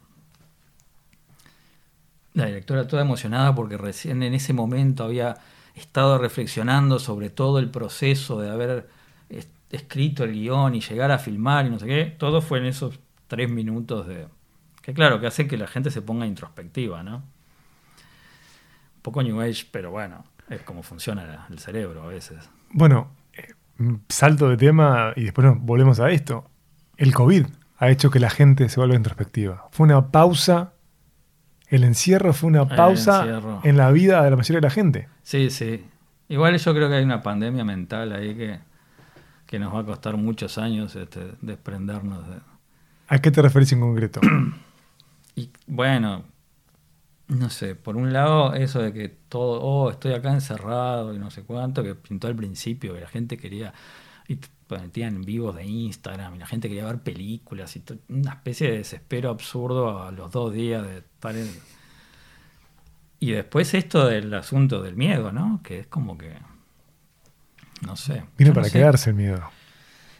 [2.34, 5.38] La directora toda emocionada porque recién en ese momento había
[5.76, 8.90] estado reflexionando sobre todo el proceso de haber
[9.30, 12.06] es- escrito el guion y llegar a filmar y no sé qué.
[12.18, 14.28] Todo fue en esos tres minutos de...
[14.82, 17.18] Que claro, que hace que la gente se ponga introspectiva, ¿no?
[17.18, 22.50] Un poco New Age, pero bueno, es como funciona el cerebro a veces.
[22.72, 23.54] Bueno, eh,
[24.10, 26.50] salto de tema y después volvemos a esto.
[26.98, 27.46] El COVID
[27.78, 29.68] ha hecho que la gente se vuelva introspectiva.
[29.72, 30.73] Fue una pausa,
[31.76, 35.10] el encierro fue una pausa en la vida de la mayoría de la gente.
[35.24, 35.84] Sí, sí.
[36.30, 38.60] Igual yo creo que hay una pandemia mental ahí que,
[39.48, 42.36] que nos va a costar muchos años este, desprendernos de...
[43.08, 44.22] ¿A qué te referís en concreto?
[45.36, 46.26] Y bueno,
[47.28, 51.32] no sé, por un lado eso de que todo, oh, estoy acá encerrado y no
[51.32, 53.74] sé cuánto, que pintó al principio, que la gente quería,
[54.28, 54.38] y
[54.70, 59.30] metían vivos de Instagram, y la gente quería ver películas, y una especie de desespero
[59.30, 61.50] absurdo a los dos días de estar en...
[63.20, 65.62] Y después esto del asunto del miedo, ¿no?
[65.64, 66.34] Que es como que...
[67.82, 68.24] No sé.
[68.38, 68.74] Vino no para sé.
[68.80, 69.42] quedarse el miedo.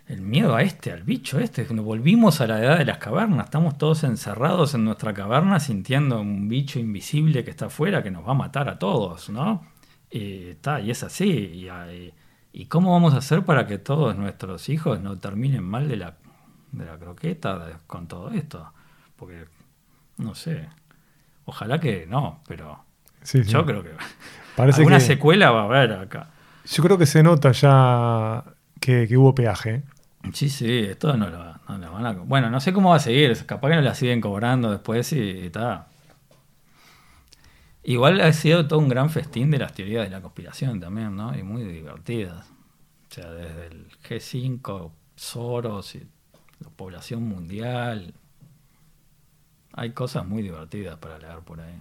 [0.08, 3.46] El miedo a este, al bicho este, nos volvimos a la edad de las cavernas,
[3.46, 8.28] estamos todos encerrados en nuestra caverna sintiendo un bicho invisible que está afuera que nos
[8.28, 9.66] va a matar a todos, ¿no?
[10.12, 11.30] Y, está, y es así.
[11.30, 12.14] Y, hay-
[12.54, 16.14] ¿Y cómo vamos a hacer para que todos nuestros hijos no terminen mal de la,
[16.72, 18.72] de la croqueta de- con todo esto?
[19.16, 19.46] Porque,
[20.18, 20.70] no sé,
[21.46, 22.84] ojalá que no, pero
[23.24, 23.52] Sí, sí.
[23.52, 23.92] yo creo que
[24.56, 26.30] Parece alguna que- secuela va a haber acá.
[26.66, 28.44] Yo creo que se nota ya
[28.80, 29.84] que, que hubo peaje.
[30.34, 32.12] Sí, sí, esto no lo, no lo van a...
[32.14, 35.48] Bueno, no sé cómo va a seguir, capaz que no la siguen cobrando después y
[35.48, 35.88] está.
[37.84, 41.38] Igual ha sido todo un gran festín de las teorías de la conspiración también, ¿no?
[41.38, 42.50] Y muy divertidas.
[43.10, 46.08] O sea, desde el G5, Soros y
[46.60, 48.14] la población mundial.
[49.74, 51.80] Hay cosas muy divertidas para leer por ahí.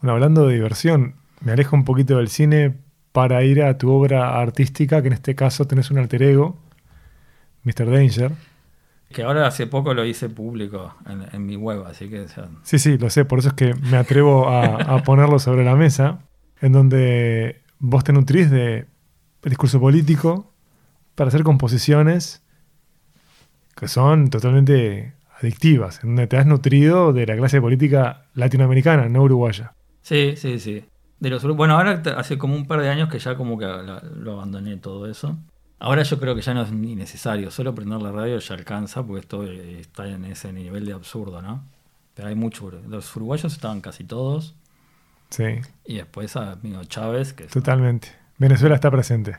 [0.00, 2.74] Bueno, hablando de diversión, me alejo un poquito del cine
[3.12, 6.58] para ir a tu obra artística, que en este caso tenés un alter ego,
[7.64, 7.90] Mr.
[7.90, 8.32] Danger.
[9.10, 12.48] Que ahora hace poco lo hice público en, en mi web, así que o sea,
[12.62, 15.76] Sí, sí, lo sé, por eso es que me atrevo a, a ponerlo sobre la
[15.76, 16.20] mesa,
[16.60, 18.86] en donde vos te nutrís de
[19.42, 20.52] discurso político
[21.14, 22.42] para hacer composiciones
[23.76, 29.22] que son totalmente adictivas, en donde te has nutrido de la clase política latinoamericana, no
[29.22, 29.74] uruguaya.
[30.02, 30.84] Sí, sí, sí.
[31.20, 34.32] De los, bueno, ahora hace como un par de años que ya como que lo
[34.32, 35.38] abandoné todo eso.
[35.78, 39.02] Ahora yo creo que ya no es ni necesario, solo prender la radio ya alcanza,
[39.04, 41.64] porque esto eh, está en ese nivel de absurdo, ¿no?
[42.14, 42.70] Pero hay mucho.
[42.88, 44.54] Los uruguayos estaban casi todos,
[45.28, 45.44] Sí,
[45.84, 48.12] y después a amigo Chávez, que es- totalmente.
[48.38, 49.38] Venezuela está presente.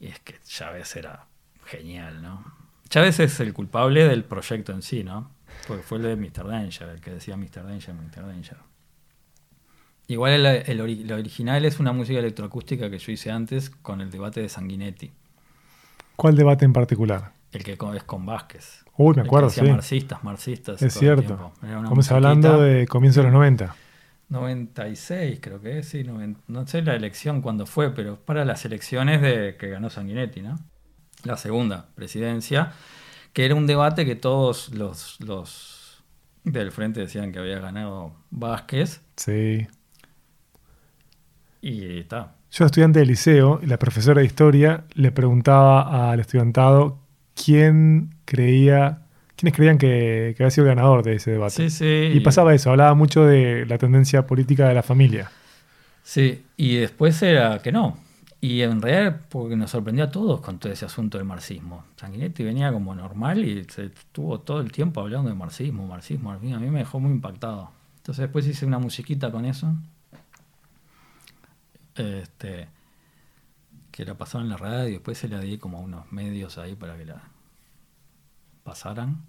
[0.00, 1.26] y es que Chávez era
[1.66, 2.44] genial, ¿no?
[2.88, 5.30] Chávez es el culpable del proyecto en sí, ¿no?
[5.66, 6.46] Porque fue el de Mr.
[6.48, 7.64] Danger, el que decía Mr.
[7.64, 8.26] Danger, Mr.
[8.26, 8.56] Danger.
[10.08, 14.40] Igual el, el original es una música electroacústica que yo hice antes con el debate
[14.40, 15.12] de Sanguinetti,
[16.18, 17.32] ¿Cuál debate en particular?
[17.52, 18.84] el que es con Vázquez.
[18.96, 19.62] Uy, me El que acuerdo, sí.
[19.62, 20.82] marxistas, marxistas.
[20.82, 21.52] Es cierto.
[21.62, 23.76] Estamos hablando de comienzo de los 90.
[24.28, 29.22] 96 creo que es, sí, no sé la elección cuándo fue, pero para las elecciones
[29.22, 30.56] de que ganó Sanguinetti, ¿no?
[31.22, 32.72] La segunda presidencia,
[33.32, 36.02] que era un debate que todos los, los
[36.42, 39.68] del frente decían que había ganado Vázquez, Sí.
[41.68, 42.34] Y está.
[42.50, 46.98] Yo estudiante de liceo la profesora de historia le preguntaba al estudiantado
[47.34, 49.02] quién creía,
[49.36, 51.54] quiénes creían que, que había sido el ganador de ese debate.
[51.54, 52.10] Sí, sí.
[52.14, 55.30] Y pasaba eso, hablaba mucho de la tendencia política de la familia.
[56.02, 57.98] Sí, y después era que no.
[58.40, 61.84] Y en realidad, porque nos sorprendió a todos con todo ese asunto del marxismo.
[61.96, 66.56] Sanguinetti venía como normal y se estuvo todo el tiempo hablando de marxismo, marxismo, marxismo.
[66.56, 67.72] A mí me dejó muy impactado.
[67.96, 69.74] Entonces después hice una musiquita con eso.
[71.98, 72.68] Este,
[73.90, 76.74] que la pasaron en la radio, después se la di como a unos medios ahí
[76.74, 77.22] para que la
[78.62, 79.24] pasaran.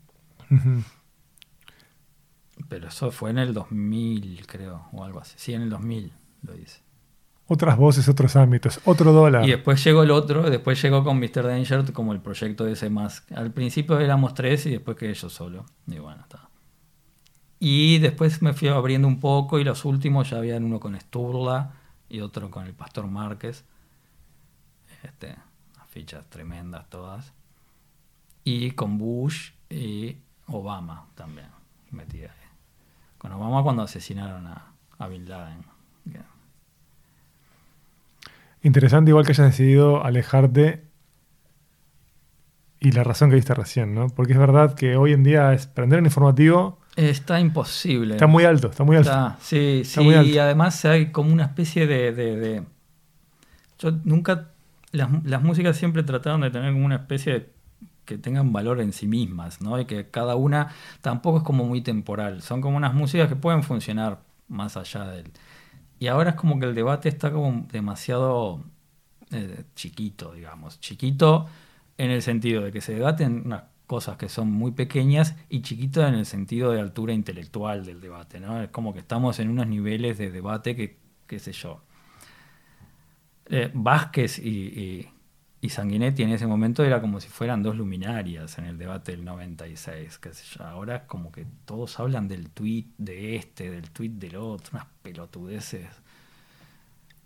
[2.67, 5.35] Pero eso fue en el 2000, creo, o algo así.
[5.37, 6.11] Sí, en el 2000
[6.43, 6.81] lo hice.
[7.47, 9.43] Otras voces, otros ámbitos, otro dólar.
[9.43, 11.47] Y después llegó el otro, después llegó con Mr.
[11.47, 13.23] Danger como el proyecto ese más.
[13.35, 15.65] Al principio éramos tres y después quedé yo solo.
[15.87, 16.47] Y bueno, está.
[17.59, 21.78] Y después me fui abriendo un poco y los últimos ya habían uno con Sturla
[22.09, 23.63] y otro con el Pastor Márquez.
[25.03, 25.35] Este,
[25.89, 27.33] fichas tremendas todas.
[28.43, 30.17] Y con Bush y
[30.47, 31.47] Obama también
[31.91, 32.49] metida ahí.
[33.17, 35.63] Con Obama cuando asesinaron a, a Bin Laden.
[38.61, 40.83] Interesante igual que hayas decidido alejarte
[42.81, 44.09] y la razón que diste recién, ¿no?
[44.09, 48.15] Porque es verdad que hoy en día es prender un informativo Está imposible.
[48.15, 49.09] está muy alto, está muy alto.
[49.09, 50.29] Está, sí, Está sí, muy alto.
[50.29, 52.11] y además hay como una especie de...
[52.13, 52.63] de- de-
[53.79, 54.49] Yo nunca...
[54.91, 57.49] Las, las músicas siempre trataron de tener como una especie de...
[58.05, 59.79] que tengan valor en sí mismas, ¿no?
[59.79, 60.69] Y que cada una
[61.01, 62.41] tampoco es como muy temporal.
[62.41, 65.31] Son como unas músicas que pueden funcionar más allá del...
[65.99, 68.63] Y ahora es como que el debate está como demasiado
[69.31, 70.79] eh, chiquito, digamos.
[70.79, 71.47] Chiquito
[71.97, 76.05] en el sentido de que se debaten unas cosas que son muy pequeñas y chiquito
[76.05, 78.61] en el sentido de altura intelectual del debate, ¿no?
[78.61, 81.81] Es como que estamos en unos niveles de debate que, qué sé yo.
[83.47, 85.09] Eh, Vázquez y,
[85.67, 90.19] Sanguinetti en ese momento era como si fueran dos luminarias en el debate del 96,
[90.19, 90.63] qué sé.
[90.63, 95.87] Ahora como que todos hablan del tweet de este, del tweet del otro, unas pelotudeces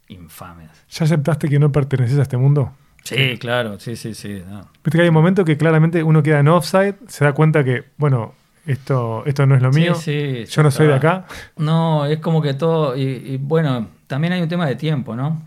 [0.07, 0.71] infames.
[0.89, 2.73] ¿Ya aceptaste que no perteneces a este mundo?
[3.03, 4.41] Sí, claro, sí, sí, sí.
[4.47, 4.61] no.
[4.83, 7.83] Viste que hay un momento que claramente uno queda en offside, se da cuenta que,
[7.97, 8.33] bueno,
[8.65, 11.25] esto, esto no es lo Sí, mío, sí, yo no soy de acá.
[11.57, 15.43] No, es como que todo, y, y bueno, también hay un tema de tiempo, ¿no?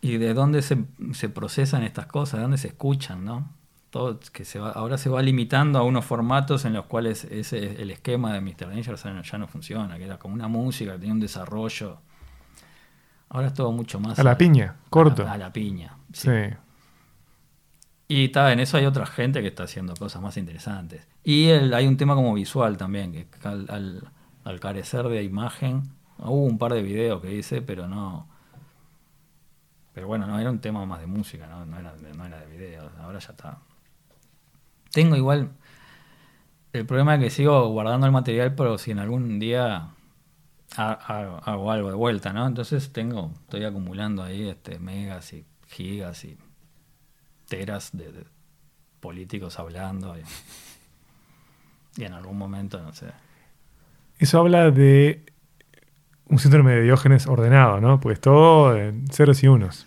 [0.00, 0.78] Y de dónde se,
[1.12, 3.50] se procesan estas cosas, de dónde se escuchan, ¿no?
[3.90, 7.82] Todo que se va, ahora se va limitando a unos formatos en los cuales ese,
[7.82, 8.68] el esquema de Mr.
[8.68, 11.98] Danger ya no, ya no funciona, que era como una música, que tenía un desarrollo.
[13.28, 15.22] Ahora es todo mucho más A la piña, corto.
[15.22, 15.94] A la, a la piña.
[16.12, 16.28] sí.
[16.30, 16.56] Sí.
[18.10, 21.06] Y está, en eso hay otra gente que está haciendo cosas más interesantes.
[21.22, 24.02] Y hay un tema como visual también, que al,
[24.58, 28.26] carecer de imagen, hubo un par de videos que hice, pero no...
[29.94, 32.46] Pero bueno, no era un tema más de música, no, no era, no era de
[32.46, 33.58] videos, ahora ya está.
[34.92, 35.50] Tengo igual...
[36.72, 39.90] El problema es que sigo guardando el material, pero si en algún día
[40.76, 42.44] ha- ha- hago algo de vuelta, ¿no?
[42.46, 46.36] Entonces tengo, estoy acumulando ahí este, megas y gigas y
[47.50, 48.24] teras de, de
[49.00, 50.22] políticos hablando y,
[52.00, 53.08] y en algún momento, no sé.
[54.18, 55.24] Eso habla de
[56.26, 57.98] un síndrome de Diógenes ordenado, ¿no?
[58.00, 59.86] Pues todo en ceros y unos.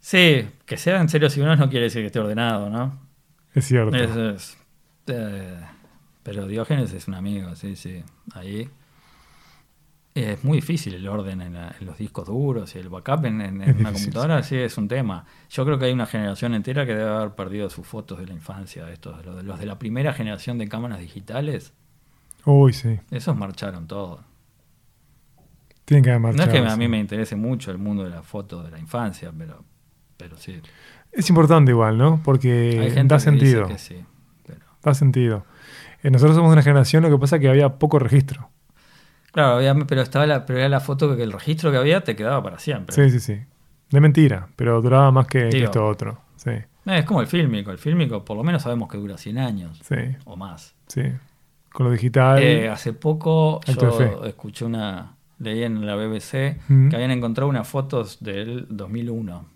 [0.00, 3.00] Sí, que sean serios y unos no quiere decir que esté ordenado, ¿no?
[3.54, 3.96] Es cierto.
[3.96, 4.58] Es- es,
[5.06, 5.60] eh,
[6.22, 8.04] pero Diógenes es un amigo, sí, sí.
[8.34, 8.68] Ahí
[10.14, 13.40] es muy difícil el orden en, la- en los discos duros y el backup en,
[13.40, 14.56] en- en Es una computadora, sí.
[14.56, 15.24] es un tema.
[15.50, 18.32] Yo creo que hay una generación entera que debe haber perdido sus fotos de la
[18.32, 21.72] infancia, estos, los de, los de la primera generación de cámaras digitales.
[22.44, 22.98] Uy, sí.
[23.10, 24.20] Esos marcharon todos.
[25.84, 26.48] Tienen que haber No marchado.
[26.48, 26.78] es que a sí.
[26.78, 29.64] mí me interese mucho el mundo de la foto de la infancia, pero,
[30.16, 30.60] pero sí.
[31.12, 32.20] Es importante igual, ¿no?
[32.24, 33.66] Porque da que sentido.
[33.68, 34.04] que sí.
[34.46, 35.44] Pero, Da sentido.
[36.02, 38.50] Eh, nosotros somos de una generación, lo que pasa es que había poco registro.
[39.42, 42.16] Claro, había- pero estaba la, pero era la foto que el registro que había te
[42.16, 42.94] quedaba para siempre.
[42.94, 43.40] Sí, sí, sí.
[43.90, 46.20] De mentira, pero duraba más que, esto otro.
[46.36, 46.50] Sí,
[46.84, 47.70] No, es como el fílmico.
[47.70, 50.74] El fílmico por lo menos sabemos que dura 100 años sí, o más.
[50.86, 51.02] sí.
[51.72, 52.42] Con lo digital.
[52.42, 56.88] Eh, hace poco yo escuché una, leí en la BBC Mm.
[56.88, 59.46] que habían encontrado unas fotos del 2001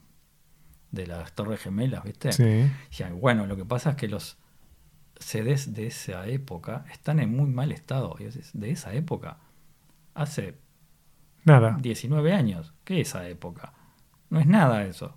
[0.90, 2.32] de las Torres Gemelas, ¿viste?
[2.32, 2.70] sí.
[2.90, 4.36] Decían, bueno, lo que pasa es que los
[5.18, 8.14] CDs de esa época están en muy mal estado.
[8.18, 8.24] Y
[8.58, 9.38] de esa época,
[10.14, 10.55] hace
[11.44, 11.77] Nada.
[11.81, 12.72] 19 años.
[12.85, 13.72] ¿Qué es esa época?
[14.31, 15.14] No es nada eso.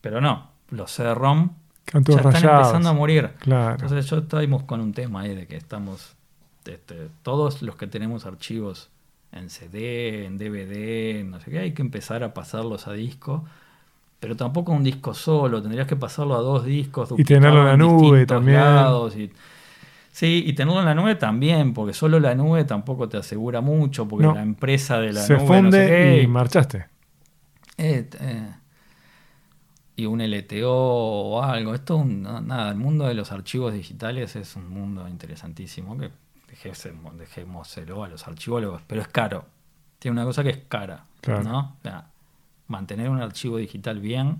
[0.00, 1.50] Pero no, los CD-ROM
[1.92, 2.58] ya están rayados.
[2.68, 3.30] empezando a morir.
[3.40, 3.72] Claro.
[3.72, 6.16] Entonces yo estamos con un tema ahí de que estamos,
[6.64, 8.90] este, todos los que tenemos archivos
[9.32, 13.44] en CD, en DVD, no sé qué, hay que empezar a pasarlos a disco.
[14.20, 17.10] Pero tampoco un disco solo, tendrías que pasarlo a dos discos.
[17.16, 18.58] Y tenerlo en la nube también.
[18.60, 19.30] lados y-
[20.18, 24.06] sí, y tenerlo en la nube también, porque solo la nube tampoco te asegura mucho,
[24.08, 24.34] porque No.
[24.34, 26.86] la empresa de la Se nube funde no sé qué, y marchaste.
[27.76, 28.52] eh, eh,
[29.96, 31.74] y un LTO o algo.
[31.74, 36.10] Esto, un- nada, el mundo de los archivos digitales es un mundo interesantísimo que
[37.18, 39.46] dejémoselo a los archivólogos, pero es caro.
[39.98, 41.42] Tiene una cosa que es cara, Claro.
[41.42, 41.58] ¿no?
[41.78, 42.06] O sea,
[42.68, 44.38] mantener un archivo digital bien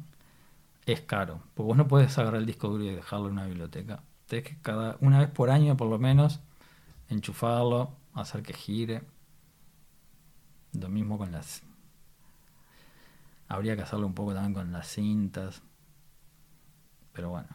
[0.87, 4.01] es caro, porque vos no puedes agarrar el disco duro y dejarlo en una biblioteca.
[4.29, 6.41] Tenés que cada una vez por año, por lo menos,
[7.09, 9.03] enchufarlo, hacer que gire.
[10.79, 11.63] Lo mismo con las
[13.49, 15.63] Habría que hacerlo un poco también con las cintas.
[17.15, 17.49] Pero bueno,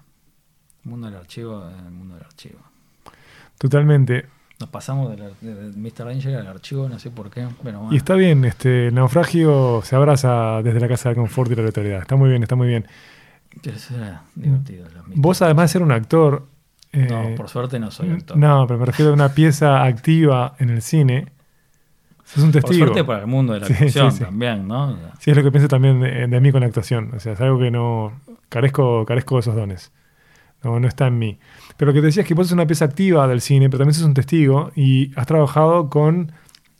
[0.84, 2.60] el mundo del archivo es el mundo del archivo.
[3.60, 4.26] Totalmente.
[4.60, 6.06] Nos pasamos de, la- de- de Mr.
[6.06, 7.94] Danger al archivo, no sé por qué, pero bueno.
[7.94, 11.62] Y está bien, este el naufragio se abraza desde la casa del confort y la
[11.62, 12.02] aleatoriedad.
[12.02, 12.88] Está muy bien, está muy bien.
[13.64, 14.88] Eso era divertido.
[14.90, 15.04] los.
[15.16, 16.48] Vos, además de ser un actor.
[16.94, 18.38] Eh, No, por suerte no soy actor.
[18.38, 21.28] No, pero me refiero a una pieza activa en el cine.
[22.24, 22.86] Sos un por testigo.
[22.86, 24.24] suerte para el mundo de la Sí, actuación sí, sí.
[24.24, 24.92] también, ¿no?
[24.94, 27.12] O sea, Sí, es lo que pienso también de, de mí con la actuación.
[27.16, 28.14] O sea, es algo que no.
[28.50, 29.92] Carezco, carezco de esos dones.
[30.64, 31.38] No, no está en mí.
[31.76, 33.80] Pero lo que te decía es que vos sos una pieza activa del cine, pero
[33.80, 36.32] también sos un testigo y has trabajado con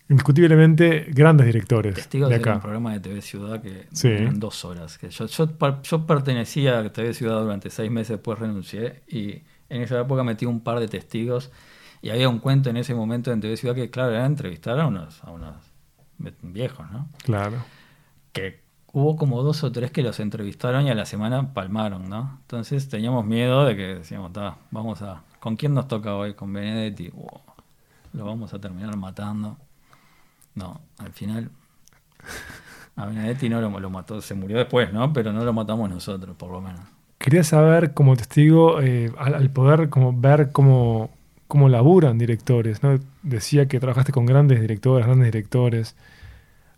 [0.10, 4.10] indiscutiblemente grandes directores Testigos de un programa de TV Ciudad que Sí.
[4.10, 4.98] eran dos horas.
[4.98, 5.50] Que yo, yo,
[5.82, 10.46] yo pertenecía a TV Ciudad durante seis meses, después renuncié y en esa época metí
[10.46, 11.52] un par de testigos
[12.02, 14.88] y había un cuento en ese momento en TV Ciudad que, claro, era entrevistar a
[14.88, 15.56] unos, a unos
[16.42, 17.08] viejos, ¿no?
[17.24, 17.58] Claro.
[18.32, 18.62] Que
[18.92, 22.40] hubo como dos o tres que los entrevistaron y a la semana palmaron, ¿no?
[22.42, 25.24] Entonces teníamos miedo de que decíamos, "Ta, vamos a...
[25.40, 26.34] ¿Con quién nos toca hoy?
[26.36, 27.10] Con Benedetti.
[27.10, 27.42] Wow,
[28.14, 29.58] lo vamos a terminar matando.
[30.56, 31.50] No, al final
[32.96, 35.12] a Benedetti no lo, lo mató, se murió después, ¿no?
[35.14, 36.82] Pero no lo matamos nosotros, por lo menos.
[37.24, 41.10] Quería saber, como testigo, eh, al, al poder como ver cómo,
[41.48, 43.00] cómo laburan directores, ¿no?
[43.22, 45.96] Decía que trabajaste con grandes directores, grandes directores.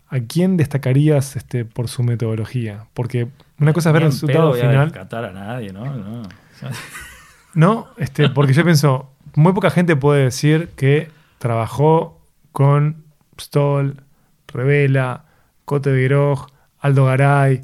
[0.08, 2.86] ¿A quién destacarías este, por su metodología?
[2.94, 3.26] Porque
[3.58, 4.84] una cosa es ver el resultado voy final.
[4.84, 5.84] rescatar a nadie, ¿no?
[5.84, 6.22] No.
[7.54, 12.20] No, este, porque yo pienso, muy poca gente puede decir que trabajó
[12.52, 13.02] con
[13.40, 14.02] Stoll,
[14.46, 15.24] Revela,
[15.64, 16.46] Cote de Groj,
[16.78, 17.62] Aldo Garay.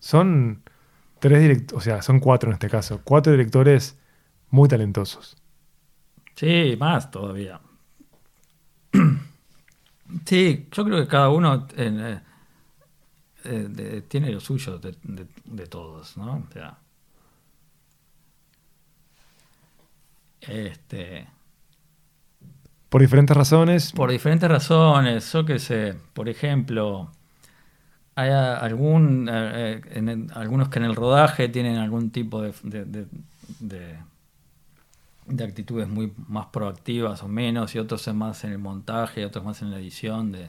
[0.00, 0.62] Son
[1.20, 3.98] tres directores, o sea, son cuatro en este caso, cuatro directores
[4.50, 5.36] muy talentosos.
[6.36, 7.60] Sí, más todavía.
[10.26, 12.20] Sí, yo creo que cada uno eh,
[13.44, 16.44] eh, de- tiene lo suyo de, de- de todos, ¿no?
[16.48, 16.78] O sea,
[20.40, 21.28] este,
[22.88, 23.92] Por diferentes razones.
[23.92, 27.10] por diferentes razones, yo qué sé, por ejemplo,
[28.20, 32.52] hay algún, eh, eh, en el- algunos que en el rodaje tienen algún tipo de,
[32.62, 33.06] de- de-
[33.60, 33.96] de-
[35.26, 39.62] de actitudes muy más proactivas o menos, y otros más en el montaje, otros más
[39.62, 40.48] en la edición de,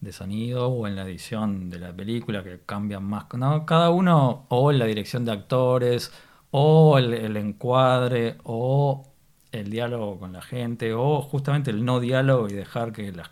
[0.00, 3.24] de sonido o en la edición de la película que cambian más.
[3.32, 3.64] ¿no?
[3.64, 6.12] Cada uno, o en la dirección de actores,
[6.50, 9.10] o el, el encuadre, o
[9.52, 13.28] el diálogo con la gente, o justamente el no diálogo y dejar que las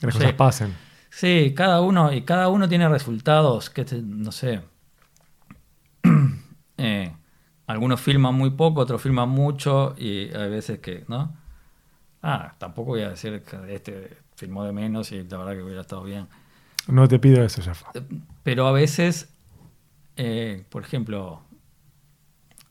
[0.00, 0.89] Que las cosas pasen.
[1.10, 4.62] Sí, cada uno, y cada uno tiene resultados que, te- no sé.
[6.82, 7.14] Eh,
[7.66, 11.36] algunos filman muy poco, otros filman mucho, y hay veces que, ¿no?
[12.22, 15.82] Ah, tampoco voy a decir que este filmó de menos y la verdad que hubiera
[15.82, 16.28] estado bien.
[16.88, 17.92] No te pido eso, Jaffa.
[18.42, 19.34] Pero a veces,
[20.16, 21.42] eh, por ejemplo,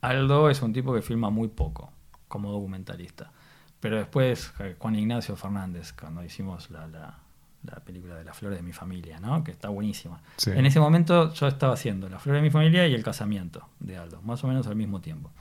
[0.02, 1.92] Aldo es un tipo que filma muy poco
[2.28, 3.32] como documentalista.
[3.80, 7.20] Pero después, eh, Juan Ignacio Fernández, cuando hicimos la, la-
[7.64, 9.44] la película de Las Flores de mi Familia, ¿no?
[9.44, 10.22] que está buenísima.
[10.38, 10.52] Sí.
[10.52, 13.98] En ese momento yo estaba haciendo Las Flores de mi Familia y El Casamiento de
[13.98, 15.32] Aldo, más o menos al mismo tiempo.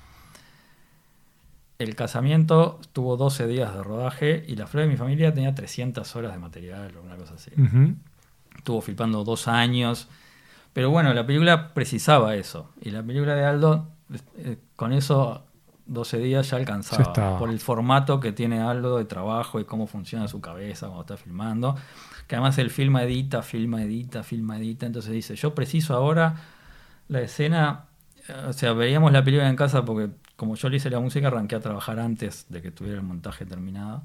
[1.79, 6.17] El casamiento tuvo 12 días de rodaje y Las Flores de mi Familia tenía 300
[6.17, 7.53] horas de material o una cosa así
[8.59, 10.09] estuvo filmando dos años.
[10.73, 12.71] Pero bueno, la película precisaba eso.
[12.81, 13.89] Y la película de Aldo,
[14.37, 15.45] eh, con eso,
[15.89, 16.99] 12 días ya alcanzaba.
[16.99, 17.39] Ya estaba.
[17.39, 21.17] por el formato que tiene Aldo de trabajo y cómo funciona su cabeza cuando está
[21.17, 21.77] filmando.
[22.29, 24.87] Que además él filma, edita, filma, edita, filma, edita.
[24.87, 26.37] Entonces dice, yo preciso ahora
[27.09, 27.87] la escena.
[28.29, 31.29] eh, O sea, veíamos la película en casa porque como yo le hice la música,
[31.29, 34.05] arranqué a trabajar antes de que tuviera el montaje terminado.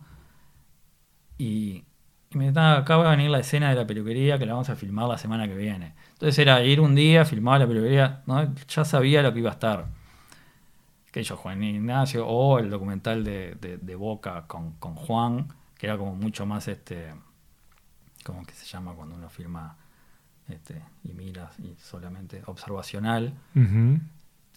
[1.37, 1.83] Y,
[2.31, 4.75] y me decía, acaba de venir la escena de la peluquería que la vamos a
[4.75, 5.95] filmar la semana que viene.
[6.13, 8.53] Entonces era ir un día, filmar la peluquería, ¿no?
[8.67, 9.87] ya sabía lo que iba a estar.
[11.13, 15.47] Que yo, Juan Ignacio, o el documental de, de- de Boca con, con Juan,
[15.77, 17.13] que era como mucho más este.
[18.25, 19.75] ¿Cómo que se llama cuando uno filma
[20.49, 23.33] este, y mira y solamente observacional?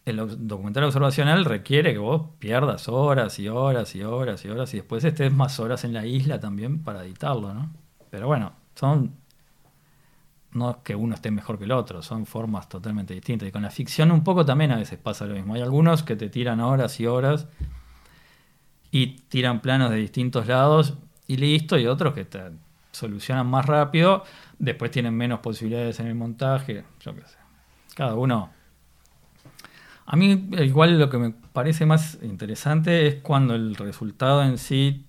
[0.04, 4.76] El documental observacional requiere que vos pierdas horas y horas y horas y horas y
[4.78, 7.70] después estés más horas en la isla también para editarlo, ¿no?
[8.11, 9.12] Pero bueno, son.
[10.57, 13.48] No es que uno esté mejor que el otro, son formas totalmente distintas.
[13.48, 15.54] Y con la ficción un poco también a veces pasa lo mismo.
[15.54, 17.46] Hay algunos que te tiran horas y horas
[18.90, 20.94] y tiran planos de distintos lados
[21.26, 22.40] y listo, y otros que te
[22.92, 24.24] solucionan más rápido,
[24.59, 27.36] después tienen menos posibilidades en el montaje, yo qué sé.
[27.94, 28.50] Cada uno
[30.07, 35.04] a mí igual lo que me parece más interesante es cuando el resultado en sí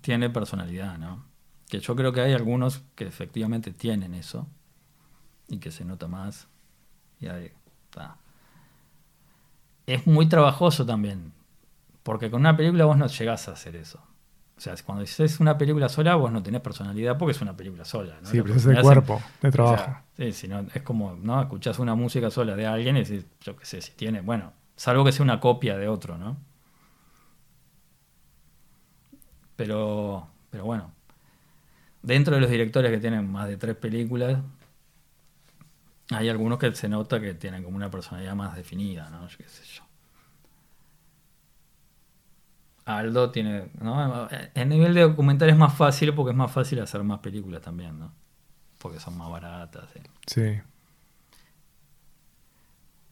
[0.00, 1.24] tiene personalidad, ¿no?
[1.68, 4.48] Que yo creo que hay algunos que efectivamente tienen eso.
[5.48, 6.48] Y que se nota más.
[7.20, 7.50] Y ahí
[7.90, 8.16] está.
[9.86, 11.32] Es muy trabajoso también,
[12.02, 14.00] porque con una película vos no llegás a hacer eso.
[14.56, 17.84] O sea, cuando dices una película sola, vos no tenés personalidad porque es una película
[17.84, 18.18] sola.
[18.20, 18.28] ¿no?
[18.28, 19.74] Sí, pero es se- cuerpo de trabajo.
[19.82, 21.40] o sea, sí, si no, es como, ¿no?
[21.40, 25.04] Escuchás una música sola de alguien y decís, yo qué sé, si tiene, bueno, salvo
[25.04, 26.36] que sea una copia de otro, ¿no?
[29.56, 30.92] Pero, pero bueno,
[32.02, 34.38] dentro de los directores que tienen más de tres películas,
[36.10, 39.28] hay algunos que se nota que tienen como una personalidad más definida, ¿no?
[39.28, 39.82] Yo qué sé yo.
[42.86, 44.28] Aldo tiene, ¿no?
[44.54, 47.98] El nivel de documental es más fácil porque es más fácil hacer más películas también,
[47.98, 48.12] ¿no?
[48.78, 49.84] Porque son más baratas.
[49.92, 50.00] ¿sí?
[50.26, 50.60] Sí.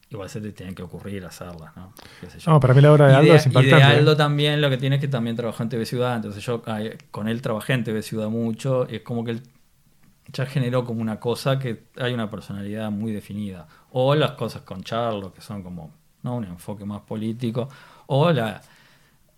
[0.09, 1.93] Igual se te tiene que ocurrir hacerlas, ¿no?
[2.21, 2.53] Qué sé yo.
[2.53, 3.77] No, para mí la obra de Y Aldo es y impactante.
[3.85, 3.99] de ¿eh?
[3.99, 6.63] Aldo también lo que tiene es que también trabajó en TV Ciudad, entonces yo
[7.11, 9.43] con él trabajé en TV Ciudad mucho, y es como que él
[10.33, 13.67] ya generó como una cosa que hay una personalidad muy definida.
[13.93, 16.37] O las cosas con Charlo, que son como ¿no?
[16.37, 17.69] un enfoque más político,
[18.07, 18.61] o la,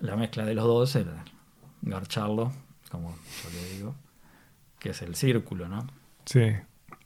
[0.01, 1.07] la mezcla de los dos, el
[1.83, 2.53] Garcharlo,
[2.91, 3.95] como yo le digo,
[4.79, 5.87] que es el círculo, ¿no?
[6.25, 6.53] Sí.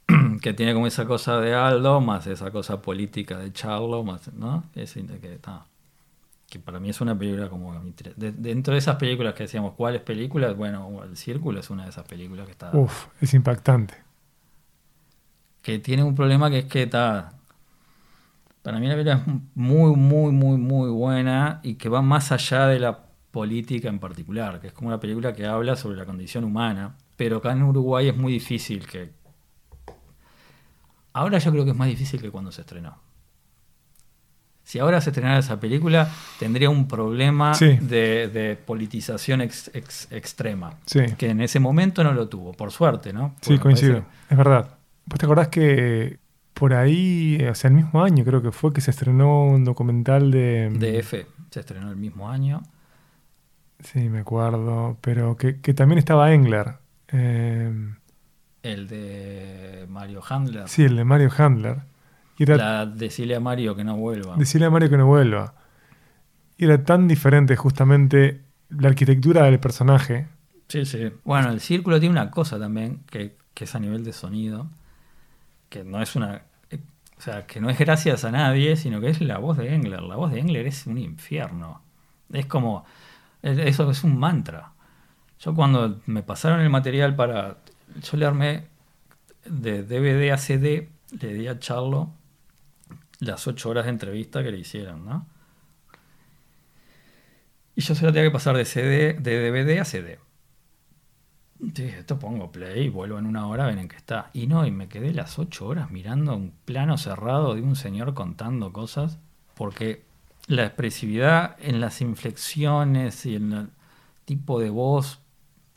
[0.42, 4.64] que tiene como esa cosa de Aldo, más esa cosa política de Charlo, más, ¿no?
[4.74, 5.66] Es que, ta,
[6.52, 7.72] que para mí es una película como...
[7.72, 10.54] de- dentro de esas películas que decíamos, ¿cuáles películas?
[10.54, 12.70] Bueno, El Círculo es una de esas películas que está...
[12.76, 13.94] Uf, es impactante.
[15.62, 17.32] Que tiene un problema que es que está...
[18.62, 22.66] Para mí la película es muy, muy, muy, muy buena y que va más allá
[22.66, 26.44] de la política en particular, que es como una película que habla sobre la condición
[26.44, 29.10] humana, pero acá en Uruguay es muy difícil que...
[31.14, 32.98] Ahora yo creo que es más difícil que cuando se estrenó.
[34.64, 36.08] Si ahora se estrenara esa película,
[36.38, 37.76] tendría un problema Sí.
[37.80, 41.00] de, de politización ex- ex- extrema, Sí.
[41.18, 43.34] que en ese momento no lo tuvo, por suerte, ¿no?
[43.40, 43.92] Sí, Porque coincido.
[44.02, 44.78] parece- Es verdad.
[45.06, 46.18] ¿Vos te acordás que
[46.54, 50.30] por ahí, o sea, el mismo año creo que fue que se estrenó un documental
[50.30, 50.70] de...
[50.70, 52.62] DF se estrenó el mismo año.
[53.80, 54.96] Sí, me acuerdo.
[55.00, 56.74] Pero que, que también estaba Engler.
[57.08, 57.72] Eh,
[58.62, 60.68] El de Mario Handler.
[60.68, 61.78] sí, el de Mario Handler.
[62.38, 64.36] Era La decirle a Mario que no vuelva.
[64.36, 65.54] decirle a Mario que no vuelva.
[66.56, 70.28] Y era tan diferente justamente la arquitectura del personaje.
[70.68, 71.12] Sí, sí.
[71.24, 74.68] Bueno, el círculo tiene una cosa también, que, que es a nivel de sonido,
[75.68, 76.42] que no es una.
[76.70, 76.78] eh,
[77.18, 80.02] O sea, que no es gracias a nadie, sino que es la voz de Engler.
[80.02, 81.82] La voz de Engler es un infierno.
[82.32, 82.84] Es como.
[83.42, 84.72] es- Eso es un mantra.
[85.38, 87.58] Yo cuando me pasaron el material para.
[88.00, 88.68] Yo le armé
[89.44, 90.88] de DVD a CD,
[91.20, 92.14] le di a Charlo
[93.22, 95.26] las ocho horas de entrevista que le hicieron, ¿no?
[97.76, 100.18] Y yo se lo tenía que pasar de CD, de DVD a CD.
[101.74, 104.30] Sí, esto pongo play, vuelvo en una hora, ven en qué está.
[104.32, 108.14] Y no, y me quedé las ocho horas mirando un plano cerrado de un señor
[108.14, 109.20] contando cosas,
[109.54, 110.04] porque
[110.48, 113.70] la expresividad en las inflexiones y en el
[114.24, 115.20] tipo de voz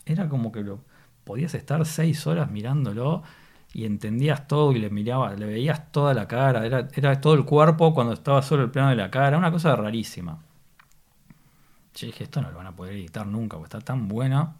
[0.08, 0.84] era como que lo
[1.24, 3.22] podías estar seis horas mirándolo
[3.76, 7.44] y entendías todo y le mirabas, le veías toda la cara, era, era todo el
[7.44, 10.38] cuerpo cuando estaba solo el plano de la cara, una cosa rarísima.
[11.96, 14.56] Yo dije, esto no lo van a poder editar nunca, porque está tan bueno.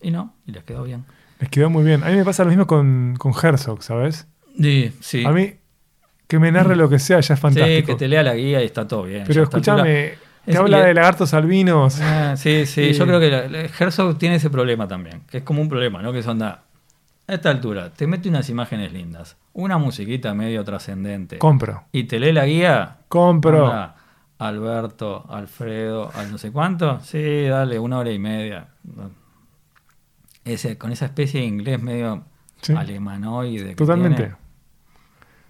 [0.00, 1.04] Y no, y les quedó bien.
[1.40, 2.02] Les quedó muy bien.
[2.04, 4.26] A mí me pasa lo mismo con, con Herzog, ¿sabes?
[4.60, 5.24] Sí, sí.
[5.24, 5.54] A mí,
[6.26, 7.76] que me narre lo que sea ya es fantástico.
[7.78, 9.24] Sí, que te lea la guía y está todo bien.
[9.26, 12.00] Pero escúchame, te es habla que- de lagartos albinos.
[12.00, 15.42] Ah, sí, sí, yo creo que la- la- Herzog tiene ese problema también, que es
[15.44, 16.12] como un problema, ¿no?
[16.12, 16.64] Que son da,
[17.28, 21.84] a esta altura, te mete unas imágenes lindas, una musiquita medio trascendente, Compro.
[21.92, 23.66] y te lee la guía, Compro.
[23.66, 23.94] anda,
[24.38, 28.68] Alberto, Alfredo, al no sé cuánto, sí, dale, una hora y media.
[30.44, 32.22] Ese, con esa especie de inglés medio
[32.62, 32.72] Sí.
[32.72, 33.74] alemanoide.
[33.74, 34.22] Totalmente.
[34.22, 34.34] tiene.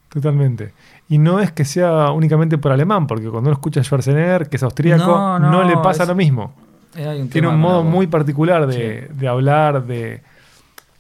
[0.08, 0.72] Totalmente.
[1.08, 4.56] Y no es que sea únicamente por alemán, porque cuando uno escucha a Schwarzenegger, que
[4.56, 6.54] es austríaco, No, no, no, le pasa es- lo mismo.
[6.96, 10.22] Eh, Tiene un modo muy particular de, de hablar, de...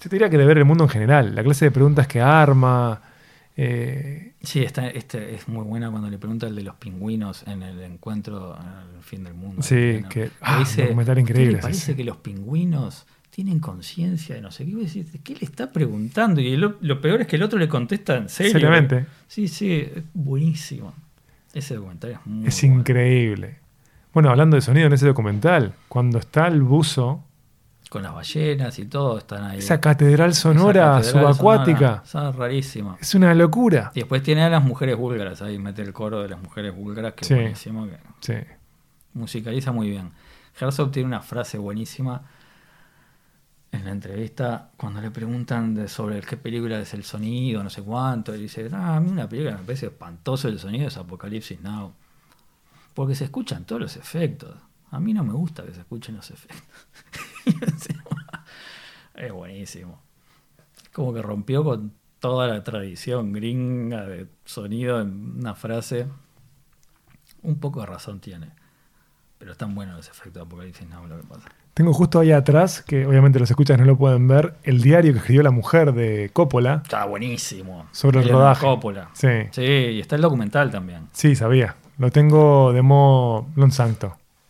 [0.00, 2.20] Yo te diría que de ver el mundo en general, la clase de preguntas que
[2.20, 3.00] arma.
[3.56, 7.82] eh, Sí, esta, es muy buena cuando le pregunta el de los pingüinos en el
[7.82, 9.62] encuentro al fin del mundo.
[9.62, 10.08] Sí, ¿no?
[10.08, 14.40] que- ah, un documental increíble ¿qué le parece ese?" que los pingüinos tienen conciencia de
[14.40, 15.18] no sé qué?
[15.24, 16.40] ¿Qué le está preguntando?
[16.40, 18.52] Y lo, lo peor es que el otro le contesta en serio.
[18.52, 19.06] Seriamente.
[19.26, 20.94] Sí, sí, es buenísimo.
[21.52, 22.80] Ese documental es muy es bueno.
[22.80, 23.56] increíble.
[24.14, 27.24] Bueno, hablando de sonido en ese documental, cuando está el buzo,
[27.88, 29.58] Con las ballenas y todo están ahí.
[29.60, 32.96] esa catedral Esa sonora catedral subacuática, sonora, esa rarísima.
[33.00, 33.90] es una locura.
[33.94, 37.14] Y después tiene a las mujeres búlgaras, ahí mete el coro de las mujeres búlgaras,
[37.14, 37.32] que Sí.
[37.34, 38.34] es buenísimo, que Sí.
[39.14, 40.12] musicaliza muy bien.
[40.60, 42.22] Herzog tiene una frase buenísima
[43.72, 47.82] en la entrevista, cuando le preguntan de- sobre qué película es el sonido, no sé
[47.82, 51.60] cuánto, él dice, ah, a mí una película me parece espantoso el sonido es Apocalipsis
[51.62, 51.92] Now.
[52.94, 54.54] Porque se escuchan todos los efectos.
[54.90, 56.62] A mí no me gusta que se escuchen los efectos.
[59.14, 60.00] Es buenísimo.
[60.92, 66.06] Como que rompió con toda la tradición gringa de sonido en una frase.
[67.42, 68.50] Un poco de razón tiene.
[69.38, 71.48] Pero están buenos los efectos de Apocalipsis Now, lo que pasa.
[71.74, 75.18] Tengo justo ahí atrás, que obviamente los escuchas no lo pueden ver, el diario que
[75.20, 77.86] escribió la mujer de Coppola Está buenísimo.
[77.92, 78.66] sobre el rodaje.
[78.66, 79.10] Coppola.
[79.12, 81.08] Sí, Sí, y está el documental también.
[81.12, 81.76] sí, sabía.
[81.98, 83.70] Lo tengo de modo non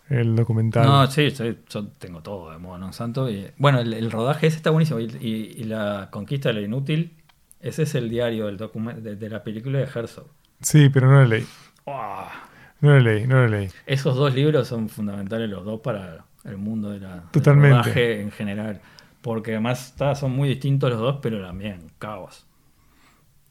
[0.08, 0.86] el documental.
[0.86, 3.28] No, sí, sí, yo tengo todo de modo non santo.
[3.30, 5.00] Y, bueno, el, el rodaje ese está buenísimo.
[5.00, 7.16] Y, y- y la conquista de lo inútil,
[7.60, 8.56] ese es el diario del
[9.02, 10.26] de, de la película de Herzog.
[10.60, 11.46] Sí, pero no lo leí.
[11.86, 12.28] ¡Uah!
[12.80, 13.68] No lo leí, no lo leí.
[13.86, 17.76] Esos dos libros son fundamentales los dos para el mundo de la, del Totalmente.
[17.76, 18.80] rodaje en general.
[19.20, 22.46] Porque además está- son muy distintos los dos, pero también caos.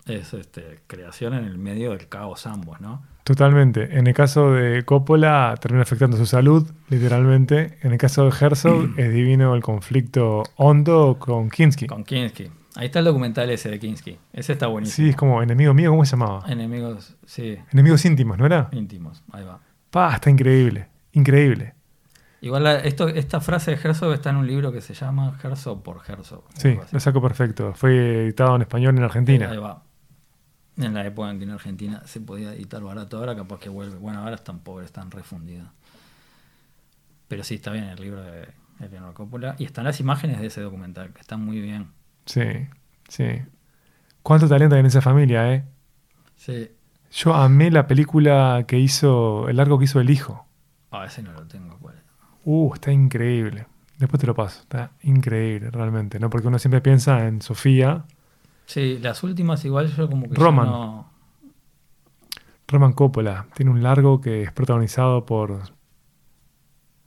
[0.05, 3.03] Es este, creación en el medio del caos ambos, ¿no?
[3.27, 3.97] Totalmente.
[3.99, 7.77] En el caso de Coppola termina afectando su salud, literalmente.
[7.81, 11.87] En el caso de Herzog es divino el conflicto hondo con Kinski.
[11.87, 12.49] Con Kinski.
[12.75, 14.17] Ahí está el documental ese de Kinski.
[14.31, 14.95] Ese está buenísimo.
[15.05, 16.45] Sí, es como enemigo mío, ¿cómo se llamaba?
[16.47, 18.69] Enemigos, sí, Enemigos íntimos, ¿no era?
[18.71, 19.21] íntimos.
[19.33, 19.59] Ahí va.
[19.91, 20.87] Pa, está increíble.
[21.11, 21.73] Increíble.
[22.39, 25.83] Igual la- esto, esta frase de Herzog está en un libro que se llama Herzog
[25.83, 26.45] por Herzog.
[26.53, 27.73] Sí, lo saco perfecto.
[27.73, 29.49] Fue editado en español en Argentina.
[29.51, 29.83] Ahí va.
[30.77, 33.97] En la época en que en Argentina se podía editar barato, ahora capaz que vuelve.
[33.97, 35.67] Bueno, ahora están pobres, están refundidos.
[37.27, 38.47] Pero sí, está bien el libro de
[38.79, 39.55] Eleanor Coppola.
[39.57, 41.87] Y están las imágenes de ese documental, que están muy bien.
[42.25, 42.67] Sí,
[43.07, 43.41] sí.
[44.21, 45.65] ¿Cuánto talento hay en esa familia, eh?
[46.35, 46.69] Sí.
[47.11, 50.45] Yo amé la película que hizo, el largo que hizo El Hijo.
[50.91, 51.77] Ah, ese no lo tengo.
[51.79, 51.95] ¿cuál?
[52.43, 53.65] Uh, está increíble.
[53.97, 54.61] Después te lo paso.
[54.61, 56.29] Está increíble, realmente, ¿no?
[56.29, 58.05] Porque uno siempre piensa en Sofía.
[58.67, 60.67] Sí, las últimas igual yo como que Roman.
[60.67, 61.09] no...
[62.67, 65.61] Roman Coppola tiene un largo que es protagonizado por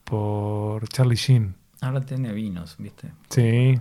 [0.04, 1.54] por Charlie Sheen.
[1.82, 3.12] Ahora tiene vinos, ¿viste?
[3.28, 3.78] Sí.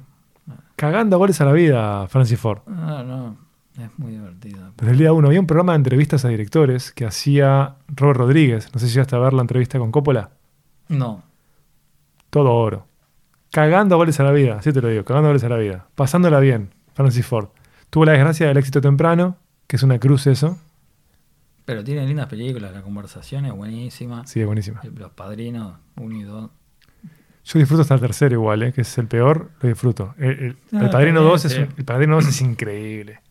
[0.76, 2.60] Cagando a goles a la vida, Francis Ford.
[2.68, 3.38] No, no,
[3.78, 4.72] es muy divertido.
[4.78, 8.70] Desde el día uno había un programa de entrevistas a directores que hacía Robert Rodríguez.
[8.74, 10.32] No sé si llegaste a ver la entrevista con Coppola.
[10.90, 11.24] No,
[12.30, 12.86] Todo oro.
[13.52, 15.58] Cagando a goles a la vida, así te lo digo, cagando a goles a la
[15.58, 15.88] vida.
[15.96, 17.50] Pasándola bien, Francis Ford.
[17.90, 19.38] Tuvo la desgracia del éxito temprano,
[19.68, 20.58] que es una cruz eso.
[21.66, 24.26] pero tiene lindas películas, la conversación es buenísima.
[24.26, 24.82] Sí, es buenísima.
[24.96, 26.50] Los padrinos, uno y dos.
[27.46, 28.74] Yo disfruto hasta el tercero igual, ¿eh?
[28.74, 30.14] que es el peor, lo disfruto.
[30.18, 33.22] El, el- No, el Padrino también, 2 es, el Padrino 2 es increíble.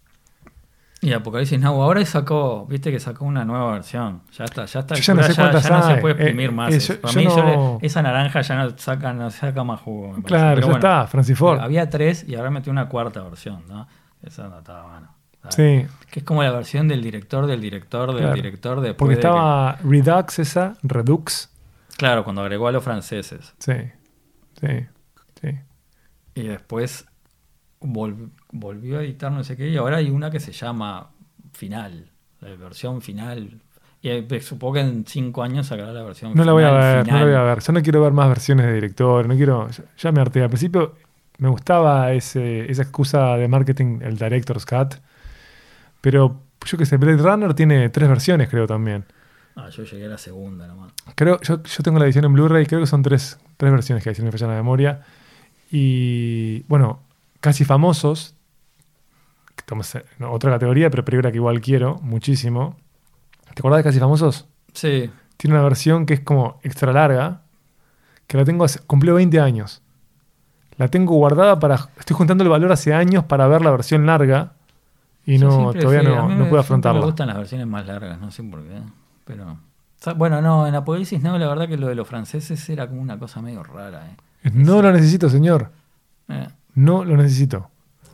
[1.01, 4.23] Y Apocalipsis Now ahora sacó, viste que sacó una nueva versión.
[4.37, 4.97] Ya está, ya está.
[4.97, 6.75] Yo ya no sé ya no se puede Eh, exprimir más.
[6.75, 9.81] eh, yo- Para yo mí, le- no- esa naranja ya no saca, no saca más
[9.81, 10.15] jugo.
[10.15, 10.23] me.
[10.25, 11.61] Claro, Pero ya bueno, está, Francis Ford.
[11.61, 13.87] Había tres y ahora metió una cuarta versión, ¿no?
[14.23, 15.14] Esa no estaba bueno.
[15.51, 18.35] Sí, Que es como la versión del director, del director, del Claro.
[18.35, 21.51] director de porque estaba Redux esa, Redux.
[21.97, 23.55] Claro, cuando agregó a los franceses.
[23.59, 23.73] Sí,
[24.61, 24.87] sí,
[25.41, 25.49] sí.
[26.35, 27.07] Y después
[27.81, 29.69] vol- volvió a editar no sé qué.
[29.69, 31.11] Y ahora hay una que se llama
[31.53, 32.11] Final.
[32.41, 33.61] La versión final.
[34.01, 36.83] Y eh, supongo que en cinco años sacará la versión No la voy a final,
[36.83, 37.21] ver, no final.
[37.21, 37.61] la voy a ver.
[37.64, 39.69] Yo no quiero ver más versiones de director, no quiero.
[39.71, 40.43] Ya, ya me harté.
[40.43, 40.95] Al principio
[41.39, 44.97] me gustaba ese, esa excusa de marketing, el Director's Cut.
[46.01, 49.05] Pero yo que sé, Blade Runner tiene tres versiones, creo también.
[49.57, 50.93] Ah, yo llegué a la segunda nomás.
[51.14, 54.11] Creo, yo, yo tengo la edición en Blu-ray, creo que son tres, tres versiones que
[54.11, 55.03] hay, si me falla la memoria.
[55.70, 57.01] Y bueno,
[57.41, 58.36] casi famosos,
[60.30, 62.76] otra categoría, pero película que igual quiero muchísimo.
[63.55, 64.47] ¿Te acordás de Casi Famosos?
[64.72, 67.43] Sí, Tiene una versión que es como extra larga,
[68.26, 69.82] que la tengo hace, cumplió 20 años.
[70.79, 74.53] La tengo guardada para, estoy juntando el valor hace años para ver la versión larga
[75.26, 77.01] y no, todavía no, no puedo afrontarla.
[77.01, 78.81] Me gustan las versiones más largas, no sé por qué.
[79.24, 79.59] Pero.
[80.16, 83.18] Bueno, no, en Apocalipsis no, la verdad que lo de los franceses era como una
[83.18, 84.07] cosa medio rara.
[84.07, 84.51] eh.
[84.55, 85.70] No lo necesito, señor.
[86.29, 87.68] Eh, No lo necesito.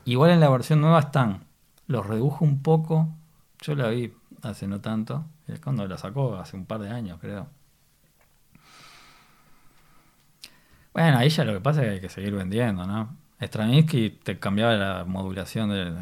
[0.06, 1.40] Igual en la versión nueva están.
[1.86, 3.08] Los redujo un poco.
[3.60, 4.12] Yo la vi
[4.42, 5.24] hace no tanto.
[5.46, 7.46] Es cuando la sacó, hace un par de años, creo.
[10.94, 13.16] Bueno, ahí ya lo que pasa es que hay que seguir vendiendo, ¿no?
[13.40, 15.92] Stravinsky te cambiaba la modulación de,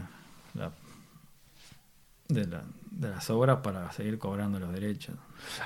[0.54, 0.70] la-
[2.28, 5.14] de, la- de las obras para seguir cobrando los derechos.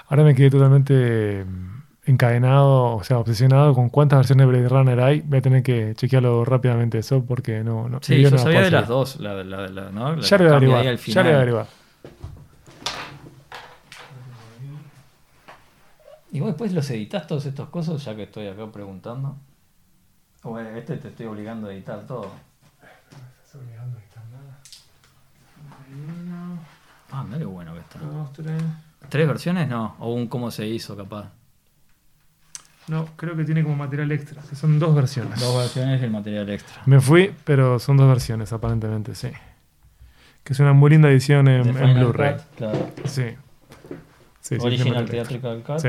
[0.08, 5.00] Ahora me quedé totalmente mm, encadenado, o sea, obsesionado con cuántas versiones de Blade Runner
[5.00, 5.20] hay.
[5.22, 7.88] Voy a tener que chequearlo rápidamente eso porque no...
[7.88, 10.14] no Sí, yo no sabía de las dos, la, de la, la- ¿no?
[10.16, 10.96] La Ya lo voy a averiguar.
[11.06, 11.66] Ya lo voy a averiguar.
[16.36, 19.38] ¿Y vos después los editas todos estos cosas ya que estoy acá preguntando?
[20.42, 22.30] Bueno, este te estoy obligando a editar todo.
[23.42, 24.60] Estás olvidando esta nada.
[26.20, 26.58] Uno,
[27.10, 27.98] Ah, mira qué bueno que está.
[28.00, 28.62] dos, tres.
[29.08, 29.66] ¿Tres versiones?
[29.66, 29.96] No.
[29.98, 31.30] O un cómo se hizo, capaz.
[32.88, 34.42] No, creo que tiene como material extra.
[34.42, 35.40] que Son dos versiones.
[35.40, 36.82] Dos versiones y el material extra.
[36.84, 39.30] Me fui, pero son dos versiones, aparentemente, sí.
[40.44, 42.36] Que es una muy linda edición en, en Blu-ray.
[42.56, 42.90] Claro.
[43.06, 43.24] Sí.
[44.42, 45.12] Sí, sí, Original extra.
[45.24, 45.78] Theatrical Cut.
[45.78, 45.88] Sí.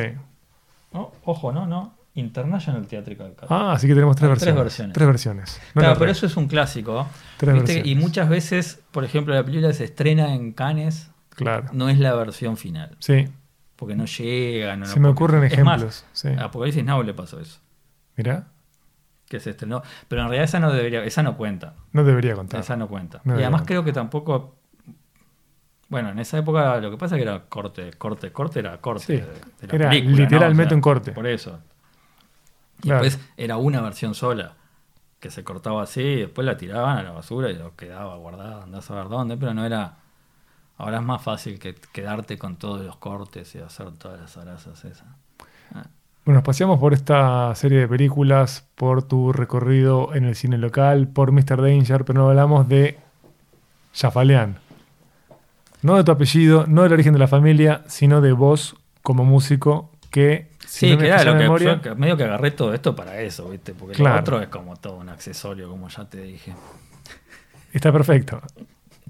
[0.93, 1.95] No, ojo, no, no.
[2.15, 3.45] International Theatrical Cut.
[3.51, 4.63] Ah, así que tenemos tres Hay tres versiones.
[4.63, 4.93] versiones.
[4.95, 5.61] Tres versiones.
[5.75, 7.07] No claro, la pero eso es un clásico.
[7.37, 7.73] Tres ¿viste?
[7.75, 7.91] versiones.
[7.91, 11.67] Y muchas veces, por ejemplo, la película se estrena en Cannes, Claro.
[11.73, 12.95] no es la versión final.
[12.99, 13.27] Sí.
[13.75, 14.75] Porque no llega.
[14.75, 16.05] No, Se me ocurren es más, ejemplos.
[16.13, 16.29] sí.
[16.29, 17.59] a Apocalipsis Now le pasó eso.
[18.15, 18.47] Mirá,
[19.29, 19.83] Que se estrenó.
[20.07, 21.75] Pero en realidad esa no debería, esa no cuenta.
[21.91, 22.61] no debería contar.
[22.61, 23.21] Esa no cuenta.
[23.25, 24.55] No y además creo que tampoco.
[25.89, 29.05] Bueno, en esa época lo que pasa es que era corte, corte, corte era corte.
[29.05, 30.23] Sí, de- de la era película, ¿no?
[30.23, 31.11] literalmente un corte.
[31.13, 31.59] Por eso.
[32.79, 33.03] Y Claro.
[33.03, 34.53] después era una versión sola,
[35.19, 38.63] que se cortaba así, y después la tiraban a la basura y lo quedaba guardada,
[38.63, 39.95] andás a ver dónde, pero no era.
[40.77, 44.85] Ahora es más fácil que quedarte con todos los cortes y hacer todas las arazas
[44.85, 45.07] esas.
[45.73, 45.85] Ah,
[46.23, 51.07] Bueno, nos paseamos por esta serie de películas, por tu recorrido en el cine local,
[51.07, 51.61] por Mr.
[51.61, 52.99] Danger, pero no hablamos de
[53.93, 54.59] Jafaleán.
[55.81, 59.91] No de tu apellido, no del origen de la familia, sino de vos como músico
[60.09, 62.95] que, si Sí, no que era lo que, memoria, yo medio que agarré todo esto
[62.95, 63.73] para eso, ¿viste?
[63.73, 64.15] Porque Claro.
[64.15, 66.53] lo otro es como todo un accesorio, como ya te dije.
[67.73, 68.41] está perfecto.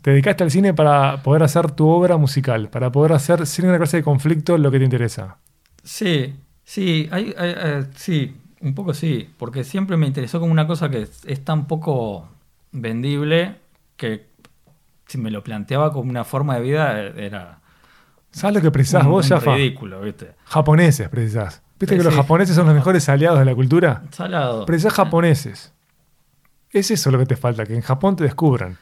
[0.02, 3.78] Te dedicaste al cine para poder hacer tu obra musical, para poder hacer sin una
[3.78, 5.38] clase de conflicto lo que te interesa.
[5.84, 10.68] Sí, sí, hay, hay- eh, sí, un poco sí, porque siempre me interesó como una
[10.68, 12.28] cosa que es, es tan poco
[12.72, 13.56] vendible
[13.96, 14.27] que
[15.08, 17.60] si me lo planteaba como una forma de vida eh, era
[18.32, 19.56] ¿Sabes lo que precisás un- vos, Jafa?
[19.56, 20.36] ridículo, ¿viste?
[20.46, 21.62] Japoneses precisás.
[21.80, 24.04] ¿Viste que los japoneses son los mejores aliados de la cultura?
[24.12, 24.66] Salado.
[24.66, 25.74] Precisás japoneses.
[26.72, 28.78] Es eso lo que te falta, que en Japón te descubran.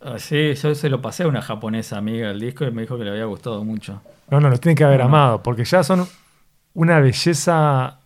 [0.00, 2.96] Ah, sí, yo se lo pasé a una japonesa amiga el disco y me dijo
[2.96, 4.00] que le había gustado mucho.
[4.30, 5.16] No, no, los tienen que haber No, no.
[5.16, 6.06] amado, porque ya son
[6.72, 7.98] una belleza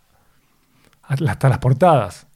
[1.02, 2.26] hasta las portadas.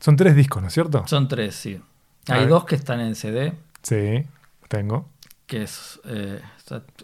[0.00, 1.06] Son tres discos, ¿no es cierto?
[1.06, 1.80] Son tres, sí.
[2.28, 3.52] Hay dos que están en CD,
[3.84, 4.24] Sí,
[4.68, 5.08] tengo.
[5.46, 6.40] que es, eh,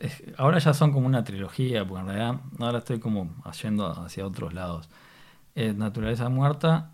[0.00, 3.30] es- ahora ya son como una trilogía, porque en realidad ahora estoy como
[3.62, 4.88] yendo hacia otros lados.
[5.54, 6.92] Naturaleza Muerta,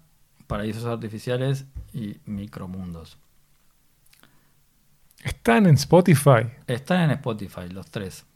[0.48, 3.16] Paraísos Artificiales y Micromundos.
[5.22, 6.50] Están en Spotify.
[6.66, 8.26] Están en Spotify los tres.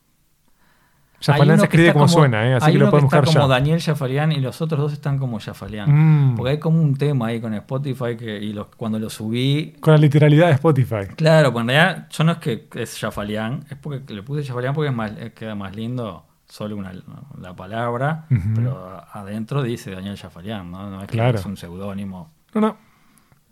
[1.29, 2.55] Uno se que escribe como, como- suena, ¿eh?
[2.55, 3.55] así hay que lo uno pueden está buscar como ya.
[3.55, 6.31] Daniel Jafarian y los otros dos están como Jafalian.
[6.33, 9.75] Mm, Porque hay como un tema ahí con Spotify que y los, cuando lo subí
[9.81, 11.07] Con la literalidad de Spotify.
[11.16, 14.73] Claro, pues en realidad yo no es que es Jafalián, es porque le puse Jafalián
[14.75, 16.93] porque es más, eh, queda más lindo solo una,
[17.41, 18.25] la palabra,
[18.57, 20.91] pero adentro dice Daniel Jafalián, ¿no?
[20.91, 21.39] No es que Claro.
[21.39, 22.77] es un seudónimo, No, no,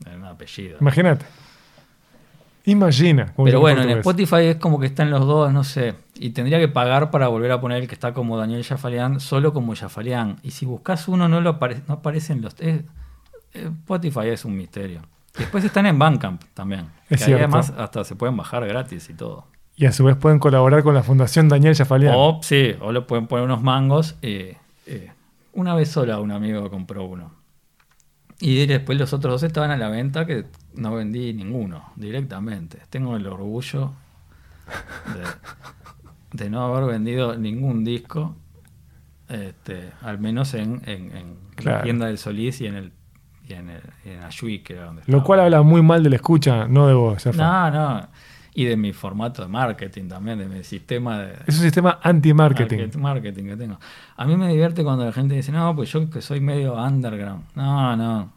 [0.04, 0.78] es un apellido.
[0.80, 1.24] imagínate.
[2.70, 3.32] Imagina.
[3.44, 3.90] Pero bueno, en.
[3.90, 5.94] Spotify es como que están los dos, no sé.
[6.16, 9.52] Y tendría que pagar para volver a poner el que está como Daniel Jafalián, solo
[9.52, 10.36] como Jafalián.
[10.42, 12.54] Y si buscas uno, no, lo apare- no aparecen los.
[12.60, 12.82] es-
[13.54, 15.00] eh, Spotify es un misterio.
[15.36, 16.86] Después están en Bandcamp también.
[17.08, 17.44] Es que cierto.
[17.44, 19.46] además hasta se pueden bajar gratis y todo.
[19.76, 22.12] Y a su vez pueden colaborar con la Fundación Daniel Jafalián.
[22.16, 24.16] O sí, o le pueden poner unos mangos.
[24.22, 24.56] eh,
[24.86, 25.10] eh,
[25.52, 27.32] una vez sola un amigo compró uno.
[28.40, 30.44] Y después los otros dos estaban a la venta que
[30.78, 32.78] no vendí ninguno directamente.
[32.90, 33.92] Tengo el orgullo
[35.14, 38.36] de, de no haber vendido ningún disco.
[39.28, 41.78] Este, al menos en, en- en Claro.
[41.78, 42.92] la tienda del Solís y en el
[43.48, 45.24] y en, el, en Ayui, que era donde Lo estaba.
[45.24, 47.24] cual habla muy mal de la escucha, no de vos.
[47.34, 48.06] No, no.
[48.54, 52.76] Y de mi formato de marketing también, de mi sistema de, Es un sistema anti-marketing.
[52.78, 53.78] Market- marketing que tengo.
[54.16, 57.44] A mí me divierte cuando la gente dice, no, pues yo que soy medio underground.
[57.54, 58.32] No, no.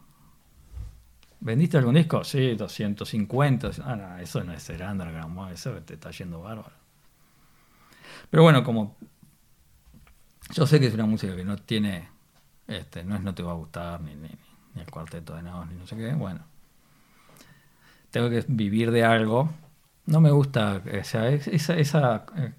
[1.46, 2.24] ¿Vendiste algún disco?
[2.24, 3.70] Sí, 250.
[3.84, 6.72] Ah, no, eso no es ser underground, eso te está yendo bárbaro.
[8.30, 8.96] Pero bueno, como
[10.54, 12.08] yo sé que es una música que no tiene,
[12.66, 14.28] este, no es no te va a gustar, ni, ni,
[14.74, 16.44] ni el cuarteto de Nos, ni no sé qué, bueno.
[18.10, 19.50] Tengo que vivir de algo.
[20.06, 22.52] No me gusta, o sea, es- esa, esa eh,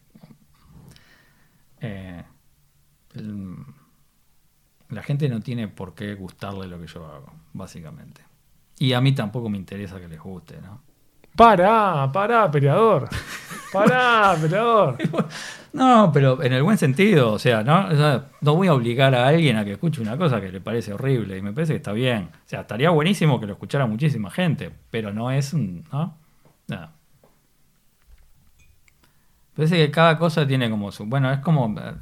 [1.81, 2.23] eh,
[4.89, 8.21] la gente no tiene por qué gustarle lo que yo hago, básicamente.
[8.79, 10.81] Y a mí tampoco me interesa que les guste, ¿no?
[11.35, 13.09] Pará, pará, peleador.
[13.71, 14.97] Pará, peleador.
[15.73, 17.87] No, pero en el buen sentido, o sea, ¿no?
[17.87, 20.61] O sea, no voy a obligar a alguien a que escuche una cosa que le
[20.61, 22.29] parece horrible y me parece que está bien.
[22.31, 26.17] O sea, estaría buenísimo que lo escuchara muchísima gente, pero no es un, ¿no?
[26.67, 26.89] No.
[29.55, 31.93] Parece que cada cosa tiene como su, bueno, es como eh,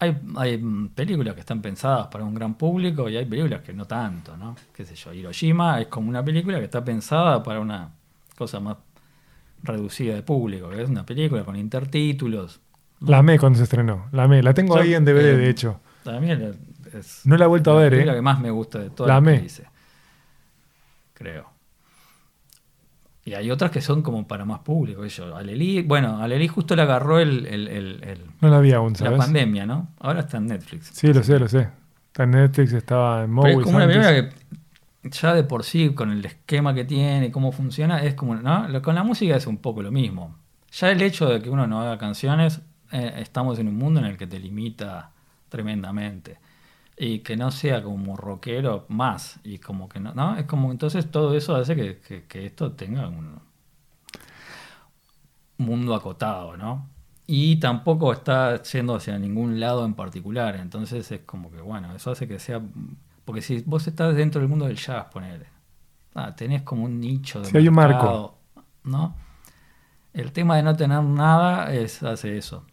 [0.00, 0.58] hay, hay
[0.94, 4.56] películas que están pensadas para un gran público y hay películas que no tanto, ¿no?
[4.74, 7.90] Qué sé yo, Hiroshima es como una película que está pensada para una
[8.36, 8.78] cosa más
[9.62, 12.60] reducida de público, que es una película con intertítulos.
[13.00, 14.06] La amé cuando se estrenó.
[14.12, 14.42] La amé.
[14.42, 15.80] La tengo Yo, ahí en DVD, eh, de hecho.
[16.02, 16.58] También
[16.92, 18.16] es No la he vuelto a la ver, película ¿eh?
[18.16, 19.64] que más me gusta de todas La las que hice.
[21.14, 21.50] Creo.
[23.30, 25.06] Y hay otras que son como para más público.
[25.06, 28.20] Yo, Alelí, bueno, Alelí justo le agarró el, el- el- el-
[29.04, 29.90] No la pandemia, ¿no?
[30.00, 30.90] Ahora está en Netflix.
[30.92, 31.68] Sí, lo sé, lo sé.
[32.08, 34.12] Está en Netflix, estaba en Pero es como una película
[35.02, 38.82] que ya de por sí, con el esquema que tiene, cómo funciona, es como, ¿no?
[38.82, 40.36] Con la música es un poco lo mismo.
[40.72, 42.60] Ya el hecho de que uno no haga canciones,
[42.90, 45.12] eh, estamos en un mundo en el que te limita
[45.48, 46.38] tremendamente.
[47.00, 49.40] Y que no sea como rockero más.
[49.44, 50.36] Y como que no, ¿no?
[50.36, 53.40] Es como, entonces todo eso hace que, que- que esto tenga un
[55.58, 56.88] mundo acotado, ¿no?
[57.26, 60.56] Y tampoco está yendo hacia ningún lado en particular.
[60.56, 62.60] Entonces es como que, bueno, eso hace que sea.
[63.24, 65.46] Porque si vos estás dentro del mundo del jazz, ponele.
[66.14, 68.06] ah, tenés como un nicho de Sí, hay un marco.
[68.14, 68.38] mercado,
[68.84, 69.16] ¿no?
[70.12, 72.64] El tema de no tener nada es, hace eso.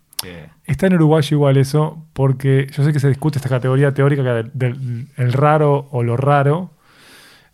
[0.65, 4.51] Está en Uruguay igual eso, porque yo sé que se discute esta categoría teórica del,
[4.53, 6.72] del- el raro o lo raro,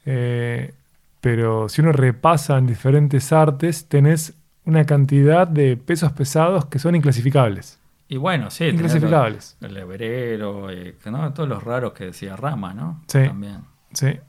[0.05, 0.73] eh,
[1.21, 4.33] pero si uno repasa en diferentes artes, tenés
[4.65, 7.79] una cantidad de pesos pesados que son inclasificables.
[8.07, 8.65] Y bueno, sí.
[8.65, 9.57] Inclasificables.
[9.61, 11.33] El hebrero, eh, ¿no?
[11.33, 13.01] todos los raros que decía Rama, ¿no?
[13.07, 13.25] Sí.
[13.25, 13.61] También.
[13.93, 14.19] Sí,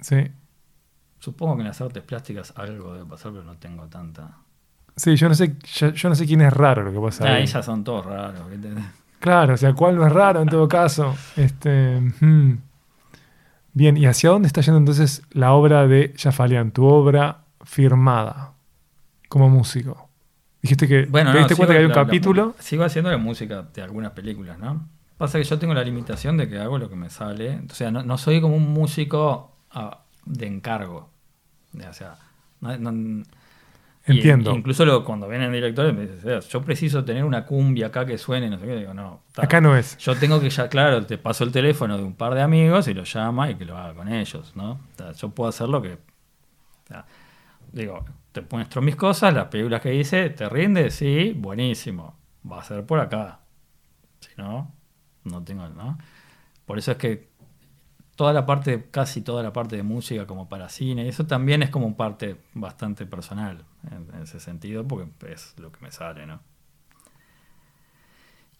[0.00, 0.30] sí.
[1.18, 4.36] Supongo que en las artes plásticas algo debe pasar, pero no tengo tanta.
[4.96, 7.24] Sí, yo no sé, yo, yo no sé quién es raro lo que pasa.
[7.26, 7.42] Ah, ahí.
[7.44, 8.40] ellas son todos raros.
[9.20, 11.14] Claro, o sea, ¿cuál no es raro en todo caso?
[11.36, 12.58] Este, hmm.
[13.74, 18.52] Bien, ¿y hacia dónde está yendo entonces la obra de Jafalian, tu obra firmada
[19.28, 20.08] como músico?
[20.60, 22.54] Dijiste que Bueno, te no, diste cuenta que hay un la- la- capítulo.
[22.58, 24.86] sigo haciendo la música de algunas películas, ¿no?
[25.16, 27.62] Pasa que yo tengo la limitación de que hago lo que me sale.
[27.70, 31.08] O sea, no, no soy como un músico ah, de encargo.
[31.88, 32.16] O sea,
[32.60, 33.24] no-
[34.06, 34.52] y- Entiendo.
[34.52, 38.04] incluso lo- cuando vienen directores me dicen, "O sea, yo preciso tener una cumbia acá
[38.04, 38.76] que suene, no sé qué.
[38.76, 39.22] Digo, no.
[39.32, 39.44] ta.
[39.44, 39.96] Acá no es.
[39.98, 42.94] Yo tengo que ya, claro, te paso el teléfono de un par de amigos y
[42.94, 44.80] lo llama y que lo haga con ellos, ¿no?
[44.96, 45.98] Sea, yo puedo hacer lo que.
[47.72, 50.90] digo, te muestro mis cosas, las películas que hice, ¿te rinde?
[50.90, 52.18] Sí, buenísimo.
[52.50, 53.40] Va a ser por acá.
[54.20, 54.74] Si no,
[55.24, 55.98] no tengo, ¿no?
[56.66, 57.30] Por eso es que
[58.16, 61.70] toda la parte, casi toda la parte de música como para cine, eso también es
[61.70, 66.40] como parte bastante personal en, en ese sentido, porque es lo que me sale, ¿no?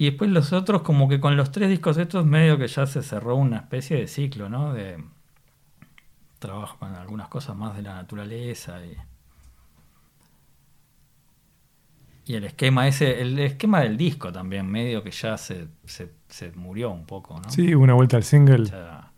[0.03, 3.05] Y después los otros, como que con los tres discos estos, medio que ya se
[3.05, 4.72] cerró una especie de ciclo, ¿no?
[4.72, 5.00] De
[6.40, 8.96] trabajo con algunas cosas más de la naturaleza y.
[12.24, 16.50] Y el esquema ese, el esquema del disco también, medio que ya se, se, se
[16.50, 17.48] murió un poco, ¿no?
[17.48, 18.66] Sí, una vuelta al single.
[18.66, 19.12] Sea,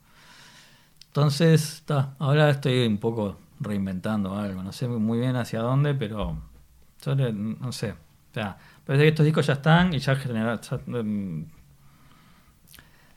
[1.14, 4.64] entonces, ta, ahora estoy un poco reinventando algo.
[4.64, 6.36] No sé muy bien hacia dónde, pero
[7.04, 7.92] yo le- no sé.
[7.92, 11.46] O sea, parece que estos discos ya están y ya general, ya, em,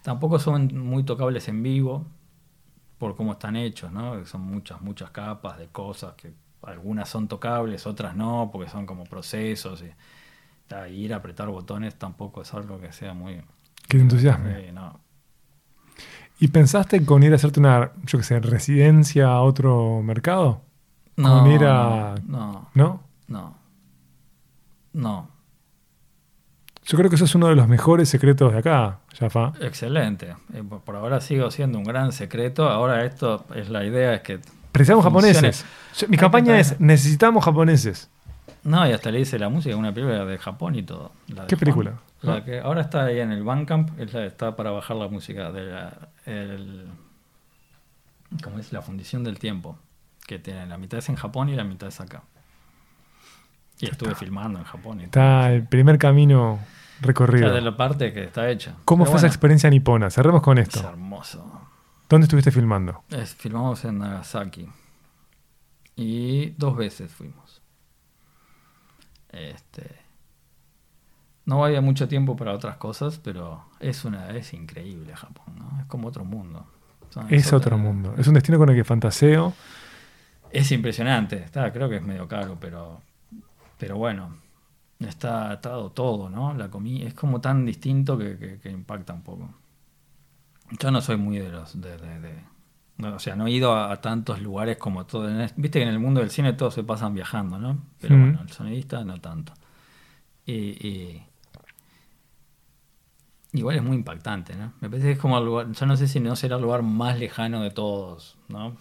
[0.04, 2.06] tampoco son muy tocables en vivo
[3.00, 4.24] por cómo están hechos, ¿no?
[4.28, 6.32] Son muchas, muchas capas de cosas que
[6.62, 9.90] algunas son tocables, otras no, porque son como procesos y,
[10.68, 13.42] ta, ir a apretar botones tampoco es algo que sea muy...
[13.88, 14.72] Que te entusiasme.
[14.72, 15.07] no.
[16.40, 20.62] ¿Y pensaste con ir a hacerte una, yo qué sé, residencia a otro mercado?
[21.16, 23.02] No, Con ir a- no, ¿No?
[23.28, 23.56] no,
[24.94, 25.30] no.
[26.86, 29.52] Yo creo que eso es uno de los mejores secretos de acá, Jafa.
[29.60, 30.36] Excelente.
[30.54, 32.70] Eh, por- ahora sigo siendo un gran secreto.
[32.70, 34.40] Ahora esto es la idea es que
[34.72, 35.34] Precisamos Funcione.
[35.34, 35.66] japoneses.
[36.08, 38.10] Mi Hay campaña es, necesitamos japoneses.
[38.64, 41.12] no y hasta le hice la música una película de Japón y todo.
[41.48, 41.94] ¿Qué película?
[42.22, 42.44] La Ah.
[42.46, 44.00] que ahora está ahí en el Bandcamp.
[44.00, 46.88] Es la, está para bajar la música de la, el,
[48.44, 48.72] ¿cómo es?
[48.74, 49.78] La fundición del tiempo.
[50.26, 52.24] Que tiene la mitad es en Japón y la mitad es acá.
[53.80, 54.98] Y estuve filmando en Japón.
[55.02, 55.22] Y todo.
[55.24, 56.60] Está el primer camino
[57.02, 57.48] recorrido.
[57.48, 58.76] Ya de la parte que está hecha.
[58.86, 60.10] ¿Cómo Pero fue esa experiencia nipona?
[60.10, 60.90] Cerremos con Es esto.
[60.90, 61.62] hermoso.
[62.10, 63.04] ¿Dónde estuviste filmando?
[63.10, 64.68] Es- filmamos en Nagasaki.
[65.96, 67.62] Y dos veces fuimos.
[69.30, 70.07] Este.
[71.48, 75.80] No había mucho tiempo para otras cosas, pero es una es increíble Japón, ¿no?
[75.80, 76.68] Es como otro mundo.
[77.30, 78.14] Es otra- otro mundo.
[78.18, 79.54] Es un destino con el que fantaseo.
[80.52, 81.38] Es impresionante.
[81.38, 83.02] Está, creo que es medio caro, pero.
[83.80, 84.38] Pero bueno.
[85.00, 86.54] Está atado todo, ¿no?
[86.54, 87.08] La comida.
[87.08, 89.50] Es como tan distinto que, que- que impacta un poco.
[90.80, 91.80] Yo no soy muy de los.
[91.80, 92.44] De, de- de-
[92.98, 95.30] no, o sea, no he ido a, a tantos lugares como todo.
[95.56, 97.78] Viste que en el mundo del cine todos se pasan viajando, ¿no?
[98.02, 98.22] Pero Mm.
[98.22, 99.54] bueno, el sonidista no tanto.
[100.46, 101.24] Y, y,
[103.54, 104.74] igual es muy impactante, ¿no?
[104.82, 106.82] Me parece que es como el lugar, yo no sé si no será el lugar
[106.84, 108.68] más lejano de todos, ¿no?
[108.68, 108.76] O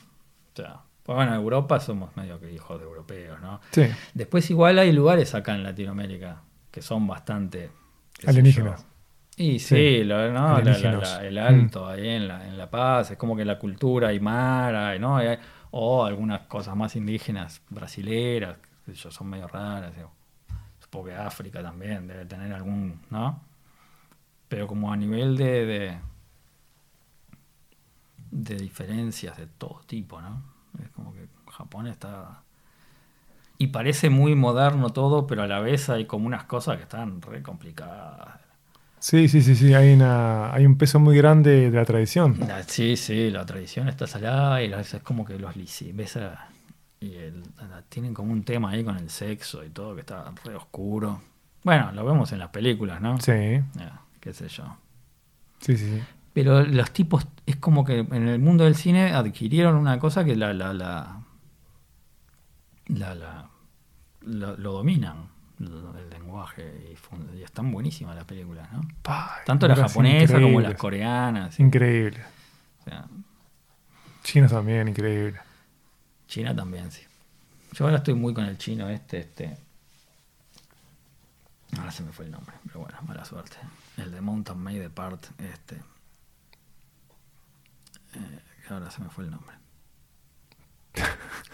[0.55, 3.61] sea, pues bueno, Europa somos medio que hijos de europeos, ¿no?
[3.71, 3.85] Sí.
[4.15, 7.71] Después igual hay lugares acá en Latinoamérica que son bastante...
[8.27, 8.87] Alienígenas.
[9.37, 10.33] Y sí, Sí, lo- ¿no?
[10.33, 11.03] La- la- alienígenos.
[11.03, 14.99] la- el alto ahí en la, en la Paz, es como que la cultura aymara,
[14.99, 15.17] ¿no?
[15.19, 15.39] Hay-
[15.71, 18.57] o algunas cosas más indígenas, brasileras,
[18.87, 19.93] yo, son medio raras.
[20.81, 23.43] Supongo que África también debe tener algún, ¿no?
[24.49, 25.99] Pero como a nivel de, de,
[28.31, 30.43] de diferencias de todo tipo, ¿no?
[30.83, 32.43] Es como que Japón está...
[33.59, 37.23] Y parece muy moderno todo, pero a la vez hay como unas cosas que están
[37.23, 38.41] re complicadas.
[38.99, 39.73] Sí, sí, sí, sí.
[39.73, 42.37] Hay, una, hay un peso muy grande de la tradición.
[42.47, 45.55] La- sí, sí, la tradición está salada y las- es como que los
[45.95, 46.49] ves a-
[47.01, 50.33] y el- la- tienen como un tema ahí con el sexo y todo que está
[50.45, 51.23] re oscuro.
[51.63, 53.19] Bueno, lo vemos en las películas, ¿no?
[53.21, 53.33] Sí,
[54.27, 54.77] qué sé yo.
[55.61, 55.89] sí, sí.
[55.99, 56.03] sí.
[56.35, 60.37] Pero los tipos, es como que en el mundo del cine adquirieron una cosa que
[60.37, 61.23] la, la, la,
[62.89, 63.51] la, la-
[64.23, 65.29] lo, lo dominan,
[65.61, 68.81] el lenguaje, y, fun- y están buenísimas las películas, ¿no?
[69.47, 71.59] Tanto la cosas japonesa como las coreanas.
[71.61, 72.23] Increíble.
[72.81, 73.07] o sea,
[74.25, 75.39] Chinos también, increíble.
[76.27, 77.03] China también, sí.
[77.73, 79.57] Yo ahora estoy muy con el chino este, este.
[81.79, 83.57] Ahora se me fue el nombre, pero bueno, mala suerte.
[83.97, 85.77] El de Mountain Made Apart, este.
[88.15, 88.41] Eh,
[88.71, 89.55] ahora se me fue el nombre.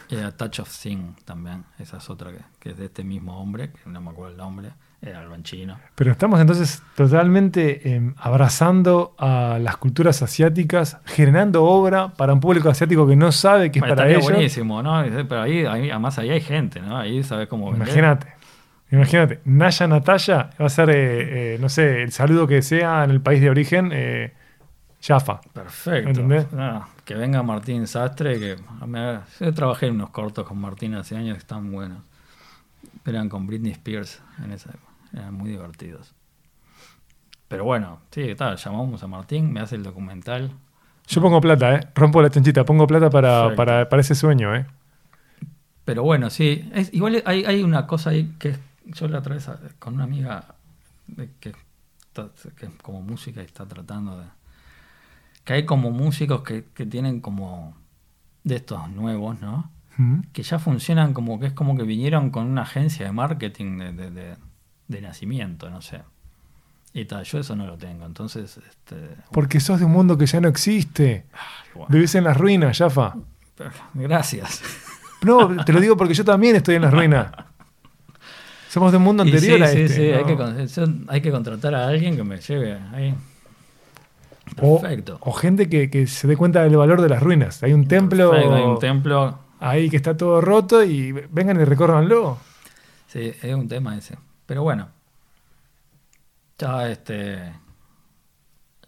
[0.09, 3.38] Y a Touch of Sin también, esa es otra que, que es de este mismo
[3.40, 4.70] hombre, que no me acuerdo el nombre,
[5.01, 5.78] era algo en chino.
[5.97, 12.68] Pero estamos entonces totalmente eh, abrazando a las culturas asiáticas, generando obra para un público
[12.70, 14.22] asiático que no sabe que es Bueno, para ellos.
[14.24, 15.03] buenísimo, ¿no?
[15.28, 16.97] Pero ahí, ahí- además ahí hay gente, ¿no?
[16.97, 17.74] Ahí sabes cómo.
[17.74, 18.28] Imagínate.
[18.93, 23.11] Imagínate, Naya Natalia va a ser, eh, eh, no sé, el saludo que sea en
[23.11, 24.32] el país de origen, eh,
[25.01, 25.40] Jaffa.
[25.53, 26.11] Perfecto.
[26.11, 26.47] ¿Entendés?
[26.57, 31.16] Ah, que venga Martín Sastre, que me- yo trabajé en unos cortos con Martín hace
[31.16, 32.03] años que están buenos.
[33.07, 34.93] Eran con Britney Spears en esa época.
[35.14, 36.14] Eran muy divertidos.
[37.49, 40.51] Pero bueno, sí, tal, llamamos a Martín, me hace el documental.
[41.09, 41.80] Yo pongo plata, ¿eh?
[41.95, 44.66] Rompo la chanchita, pongo plata para, para, para ese sueño, ¿eh?
[45.84, 48.55] Pero bueno, sí, es, igual hay, hay una cosa ahí que
[48.86, 50.54] yo la otra vez a- con una amiga
[51.06, 54.26] de que, es como música y está tratando de...
[55.44, 57.74] Que hay como músicos que, que tienen como
[58.44, 59.70] de estos nuevos, ¿no?
[59.98, 60.20] Mm.
[60.32, 63.92] que ya funcionan como que es como que vinieron con una agencia de marketing de,
[63.92, 64.36] de- de-
[64.88, 66.02] de nacimiento, no sé.
[66.94, 70.26] Y tal, yo eso no lo tengo, entonces, este, Porque sos de un mundo que
[70.26, 71.26] ya no existe.
[71.74, 73.14] bueno, Vivís en las ruinas, Jaffa.
[73.94, 74.62] gracias.
[75.22, 77.32] No, te lo digo porque yo también estoy en las ruinas.
[78.72, 79.94] Somos de un mundo anterior sí, a sí, este.
[79.96, 80.06] sí,
[80.80, 83.14] yo- hay que contratar a alguien que me lleve ahí.
[84.62, 85.18] o, Perfecto.
[85.20, 87.62] o gente que, que se dé cuenta del valor de las ruinas.
[87.62, 89.38] Hay un templo, Perfecto, hay un templo.
[89.60, 92.38] ahí que está todo roto y vengan y recórranlo.
[93.08, 94.16] Sí, es un tema ese.
[94.46, 94.88] Pero bueno.
[96.58, 97.52] Ya este.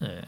[0.01, 0.24] eh,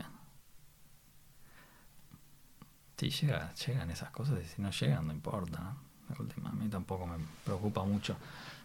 [2.99, 5.61] si llega, llegan esas cosas y si no llegan, no importa.
[5.61, 5.77] ¿no?
[6.11, 8.17] La última, a mí tampoco me preocupa mucho.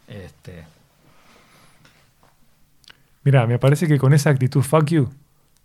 [0.08, 0.66] Este,
[3.24, 5.10] Mira, me parece que con esa actitud fuck you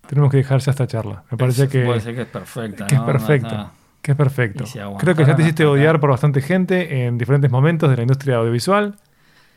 [0.07, 1.25] tenemos que dejar ya esta charla.
[1.31, 2.87] Me parece es- que, puede ser que es perfecta.
[2.87, 3.01] que es.
[3.01, 4.65] Ah, Que es perfecto.
[4.99, 8.37] Creo que ya te hiciste odiar por bastante gente en diferentes momentos de la industria
[8.37, 8.95] audiovisual.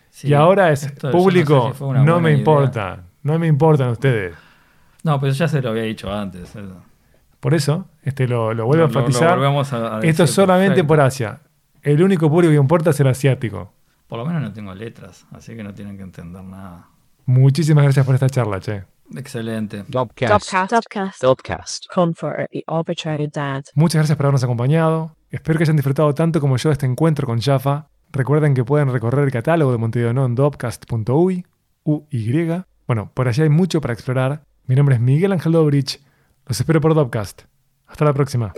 [0.09, 2.39] sí, y ahora es no sé público, si no, me idea.
[2.39, 3.03] importa.
[3.21, 4.33] No me importan ustedes.
[5.03, 6.49] No, pero ya se lo había dicho antes.
[6.55, 6.81] eso.
[7.39, 9.37] Por eso, este lo, lo vuelvo a Lo- enfatizar.
[9.37, 10.87] volvemos a- a Esto es solamente perfecto.
[10.87, 11.39] por Asia.
[11.83, 13.71] El único público que importa es el asiático.
[14.07, 16.87] Por lo menos no tengo letras, así que no tienen que entender nada.
[17.29, 18.85] Muchísimas gracias por esta charla, che.
[19.15, 19.85] Excelente.
[19.87, 20.51] Dubcast.
[21.21, 21.85] Dubcast.
[21.93, 23.65] Comfort at the Arbitrary Dad.
[23.75, 25.15] Muchas gracias por habernos acompañado.
[25.29, 27.87] Espero que hayan disfrutado tanto como yo de este encuentro con Jaffa.
[28.11, 31.45] Recuerden que pueden recorrer el catálogo de Montevideo No en dopcast.uy,
[31.83, 32.63] UY.
[32.87, 34.41] Bueno, por allá hay mucho para explorar.
[34.65, 36.01] Mi nombre es Miguel Ángel Dobrich.
[36.47, 37.43] Los espero por Dopcast.
[37.85, 38.53] Hasta la próxima.